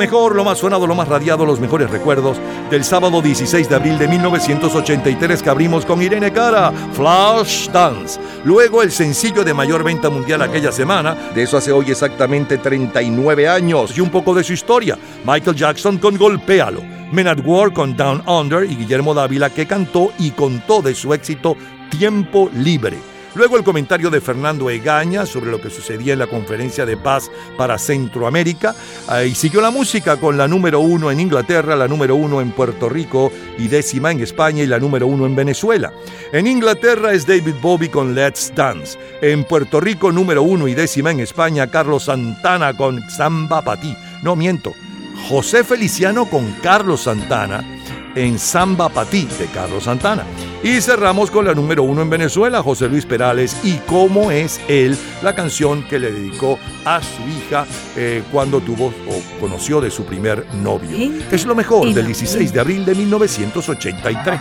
mejor, 0.00 0.34
lo 0.34 0.44
más 0.44 0.56
sonado, 0.56 0.86
lo 0.86 0.94
más 0.94 1.08
radiado, 1.08 1.44
los 1.44 1.60
mejores 1.60 1.90
recuerdos 1.90 2.38
del 2.70 2.84
sábado 2.84 3.20
16 3.20 3.68
de 3.68 3.74
abril 3.74 3.98
de 3.98 4.08
1983 4.08 5.42
que 5.42 5.50
abrimos 5.50 5.84
con 5.84 6.00
Irene 6.00 6.32
Cara, 6.32 6.72
Flash 6.94 7.68
Dance. 7.68 8.18
Luego 8.44 8.82
el 8.82 8.92
sencillo 8.92 9.44
de 9.44 9.52
mayor 9.52 9.84
venta 9.84 10.08
mundial 10.08 10.40
aquella 10.40 10.72
semana, 10.72 11.14
de 11.34 11.42
eso 11.42 11.58
hace 11.58 11.70
hoy 11.70 11.90
exactamente 11.90 12.56
39 12.56 13.46
años, 13.46 13.94
y 13.94 14.00
un 14.00 14.08
poco 14.08 14.34
de 14.34 14.42
su 14.42 14.54
historia. 14.54 14.96
Michael 15.26 15.54
Jackson 15.54 15.98
con 15.98 16.16
Golpéalo, 16.16 16.80
Men 17.12 17.28
at 17.28 17.40
War 17.44 17.70
con 17.70 17.94
Down 17.94 18.22
Under 18.26 18.64
y 18.64 18.76
Guillermo 18.76 19.12
Dávila 19.12 19.50
que 19.50 19.66
cantó 19.66 20.12
y 20.18 20.30
contó 20.30 20.80
de 20.80 20.94
su 20.94 21.12
éxito 21.12 21.58
Tiempo 21.90 22.48
Libre. 22.54 23.09
Luego 23.34 23.56
el 23.56 23.64
comentario 23.64 24.10
de 24.10 24.20
Fernando 24.20 24.70
Egaña 24.70 25.24
sobre 25.24 25.50
lo 25.50 25.60
que 25.60 25.70
sucedía 25.70 26.12
en 26.12 26.18
la 26.18 26.26
conferencia 26.26 26.84
de 26.84 26.96
paz 26.96 27.30
para 27.56 27.78
Centroamérica. 27.78 28.74
Y 29.26 29.34
siguió 29.34 29.60
la 29.60 29.70
música 29.70 30.16
con 30.16 30.36
la 30.36 30.48
número 30.48 30.80
uno 30.80 31.10
en 31.10 31.20
Inglaterra, 31.20 31.76
la 31.76 31.88
número 31.88 32.16
uno 32.16 32.40
en 32.40 32.50
Puerto 32.50 32.88
Rico 32.88 33.30
y 33.58 33.68
décima 33.68 34.10
en 34.10 34.20
España 34.20 34.62
y 34.62 34.66
la 34.66 34.78
número 34.78 35.06
uno 35.06 35.26
en 35.26 35.36
Venezuela. 35.36 35.92
En 36.32 36.46
Inglaterra 36.46 37.12
es 37.12 37.26
David 37.26 37.54
Bowie 37.60 37.90
con 37.90 38.14
Let's 38.14 38.52
Dance. 38.54 38.98
En 39.20 39.44
Puerto 39.44 39.80
Rico 39.80 40.10
número 40.10 40.42
uno 40.42 40.66
y 40.66 40.74
décima 40.74 41.10
en 41.10 41.20
España 41.20 41.70
Carlos 41.70 42.04
Santana 42.04 42.76
con 42.76 43.00
Samba 43.10 43.62
Patí. 43.62 43.96
No 44.22 44.34
miento. 44.34 44.74
José 45.28 45.62
Feliciano 45.64 46.26
con 46.26 46.52
Carlos 46.62 47.02
Santana 47.02 47.64
en 48.16 48.38
Samba 48.38 48.88
Patí 48.88 49.28
de 49.38 49.46
Carlos 49.46 49.84
Santana. 49.84 50.24
Y 50.62 50.82
cerramos 50.82 51.30
con 51.30 51.46
la 51.46 51.54
número 51.54 51.82
uno 51.82 52.02
en 52.02 52.10
Venezuela, 52.10 52.62
José 52.62 52.86
Luis 52.86 53.06
Perales, 53.06 53.56
y 53.64 53.78
cómo 53.86 54.30
es 54.30 54.60
él, 54.68 54.96
la 55.22 55.34
canción 55.34 55.82
que 55.88 55.98
le 55.98 56.12
dedicó 56.12 56.58
a 56.84 57.00
su 57.00 57.22
hija 57.28 57.66
eh, 57.96 58.22
cuando 58.30 58.60
tuvo 58.60 58.88
o 58.88 59.40
conoció 59.40 59.80
de 59.80 59.90
su 59.90 60.04
primer 60.04 60.44
novio. 60.56 61.12
Es 61.30 61.46
lo 61.46 61.54
mejor 61.54 61.94
del 61.94 62.04
16 62.04 62.52
de 62.52 62.60
abril 62.60 62.84
de 62.84 62.94
1983. 62.94 64.38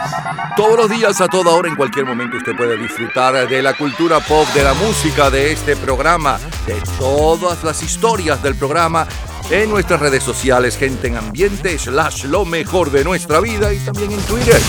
Todos 0.57 0.78
los 0.78 0.89
días, 0.89 1.22
a 1.22 1.30
toda 1.30 1.51
hora, 1.51 1.70
en 1.70 1.78
cualquier 1.78 2.05
momento, 2.05 2.36
usted 2.36 2.55
puede 2.57 2.78
disfrutar 2.78 3.47
de 3.47 3.61
la 3.61 3.74
cultura 3.76 4.20
pop, 4.20 4.45
de 4.53 4.63
la 4.63 4.74
música, 4.74 5.30
de 5.30 5.53
este 5.53 5.78
programa, 5.78 6.38
de 6.67 6.76
todas 6.99 7.63
las 7.63 7.82
historias 7.82 8.43
del 8.43 8.55
programa 8.55 9.07
en 9.51 9.70
nuestras 9.70 10.01
redes 10.01 10.24
sociales, 10.24 10.78
gente 10.78 11.07
en 11.07 11.15
ambiente, 11.15 11.80
slash 11.80 12.26
lo 12.26 12.43
mejor 12.43 12.91
de 12.91 13.05
nuestra 13.05 13.39
vida 13.39 13.74
y 13.74 13.80
también 13.80 14.11
en 14.11 14.22
Twitter. 14.24 14.59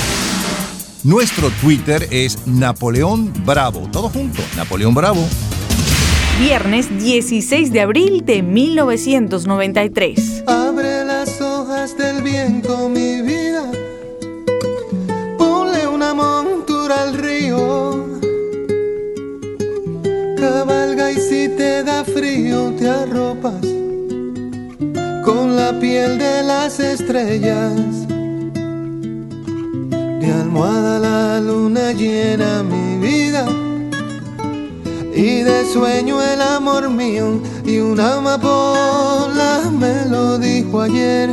Nuestro 1.03 1.49
Twitter 1.63 2.07
es 2.11 2.47
Napoleón 2.47 3.33
Bravo. 3.47 3.89
Todo 3.91 4.11
junto, 4.11 4.43
Napoleón 4.55 4.95
Bravo. 4.95 5.27
Viernes 6.39 6.91
16 6.99 7.73
de 7.73 7.81
abril 7.81 8.23
de 8.27 8.43
1993. 8.43 10.45
Abre 10.47 11.07
las 11.07 11.41
hojas 11.41 11.97
del 11.97 12.21
viento, 12.21 12.91
mi 12.91 13.23
vida. 13.23 13.65
Ponle 15.39 15.87
una 15.87 16.13
montura 16.13 17.05
al 17.05 17.15
río. 17.15 18.07
Cabalga 20.37 21.13
y 21.13 21.17
si 21.17 21.49
te 21.49 21.83
da 21.83 22.05
frío, 22.05 22.75
te 22.79 22.91
arropas 22.91 23.65
con 25.25 25.57
la 25.57 25.79
piel 25.81 26.19
de 26.19 26.43
las 26.43 26.79
estrellas. 26.79 28.10
Almohada 30.31 30.99
la 30.99 31.41
luna 31.41 31.93
llena 31.93 32.63
mi 32.63 32.99
vida. 32.99 33.47
Y 35.15 35.43
de 35.43 35.65
sueño 35.73 36.23
el 36.23 36.41
amor 36.41 36.89
mío 36.89 37.41
y 37.65 37.79
una 37.79 38.15
amapola 38.15 39.61
me 39.79 40.07
lo 40.07 40.39
dijo 40.39 40.81
ayer. 40.83 41.31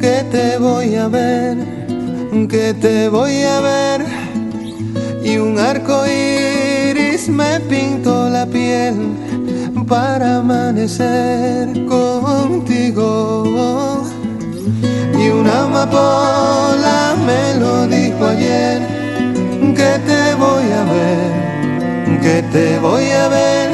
Que 0.00 0.24
te 0.30 0.58
voy 0.58 0.94
a 0.94 1.08
ver, 1.08 1.56
que 2.48 2.74
te 2.74 3.08
voy 3.08 3.42
a 3.42 3.60
ver. 3.60 4.04
Y 5.24 5.38
un 5.38 5.58
arco 5.58 6.04
iris 6.06 7.28
me 7.28 7.60
pintó 7.60 8.28
la 8.28 8.46
piel 8.46 8.94
para 9.88 10.38
amanecer 10.38 11.86
contigo 11.86 13.44
y 15.18 15.28
una 15.28 15.64
amapola 15.64 17.14
me 17.26 17.60
lo 17.60 17.86
dijo 17.86 18.26
ayer. 18.26 18.80
Que 19.74 19.98
te 20.06 20.34
voy 20.34 20.64
a 20.72 20.84
ver 20.92 21.46
que 22.14 22.42
te 22.52 22.78
voy 22.78 23.10
a 23.10 23.28
ver. 23.28 23.70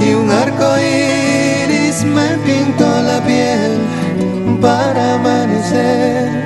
Y 0.00 0.14
un 0.14 0.30
arco 0.30 0.66
iris 0.78 2.04
me 2.04 2.28
pintó 2.46 2.88
la 3.02 3.20
piel 3.24 3.72
para 4.60 5.14
amanecer 5.14 6.43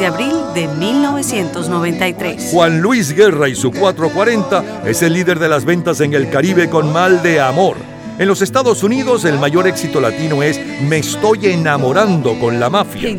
de 0.00 0.06
abril 0.06 0.32
de 0.54 0.66
1993. 0.66 2.50
Juan 2.52 2.80
Luis 2.80 3.12
Guerra 3.12 3.50
y 3.50 3.54
su 3.54 3.70
440 3.70 4.82
es 4.86 5.02
el 5.02 5.12
líder 5.12 5.38
de 5.38 5.50
las 5.50 5.66
ventas 5.66 6.00
en 6.00 6.14
el 6.14 6.30
Caribe 6.30 6.70
con 6.70 6.90
Mal 6.90 7.22
de 7.22 7.38
Amor. 7.40 7.76
En 8.18 8.26
los 8.26 8.40
Estados 8.40 8.82
Unidos 8.82 9.26
el 9.26 9.38
mayor 9.38 9.66
éxito 9.66 10.00
latino 10.00 10.42
es 10.42 10.58
Me 10.82 10.98
estoy 10.98 11.48
enamorando 11.48 12.38
con 12.38 12.58
la 12.58 12.70
mafia. 12.70 13.10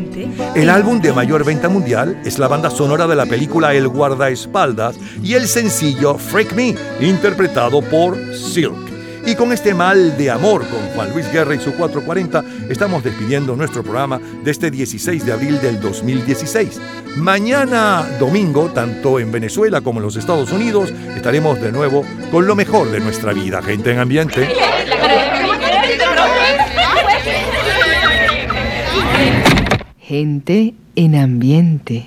El 0.55 0.69
álbum 0.71 0.99
de 0.99 1.13
mayor 1.13 1.45
venta 1.45 1.69
mundial 1.69 2.19
es 2.25 2.39
la 2.39 2.47
banda 2.47 2.71
sonora 2.71 3.05
de 3.05 3.15
la 3.15 3.27
película 3.27 3.75
El 3.75 3.87
guardaespaldas 3.87 4.97
y 5.21 5.35
el 5.35 5.47
sencillo 5.47 6.17
Freak 6.17 6.53
Me, 6.53 6.75
interpretado 6.99 7.81
por 7.81 8.17
Silk. 8.35 8.90
Y 9.25 9.35
con 9.35 9.51
este 9.51 9.73
mal 9.73 10.17
de 10.17 10.31
amor 10.31 10.67
con 10.67 10.79
Juan 10.95 11.11
Luis 11.11 11.31
Guerra 11.31 11.53
y 11.53 11.59
su 11.59 11.73
440, 11.73 12.43
estamos 12.69 13.03
despidiendo 13.03 13.55
nuestro 13.55 13.83
programa 13.83 14.19
de 14.43 14.51
este 14.51 14.71
16 14.71 15.25
de 15.25 15.31
abril 15.31 15.61
del 15.61 15.79
2016. 15.79 16.79
Mañana 17.17 18.05
domingo, 18.19 18.71
tanto 18.71 19.19
en 19.19 19.31
Venezuela 19.31 19.81
como 19.81 19.99
en 19.99 20.05
los 20.05 20.15
Estados 20.15 20.51
Unidos, 20.51 20.91
estaremos 21.15 21.61
de 21.61 21.71
nuevo 21.71 22.03
con 22.31 22.47
lo 22.47 22.55
mejor 22.55 22.89
de 22.89 22.99
nuestra 22.99 23.33
vida, 23.33 23.61
gente 23.61 23.91
en 23.91 23.99
ambiente. 23.99 24.47
Gente 29.99 30.73
en 30.95 31.15
ambiente. 31.15 31.99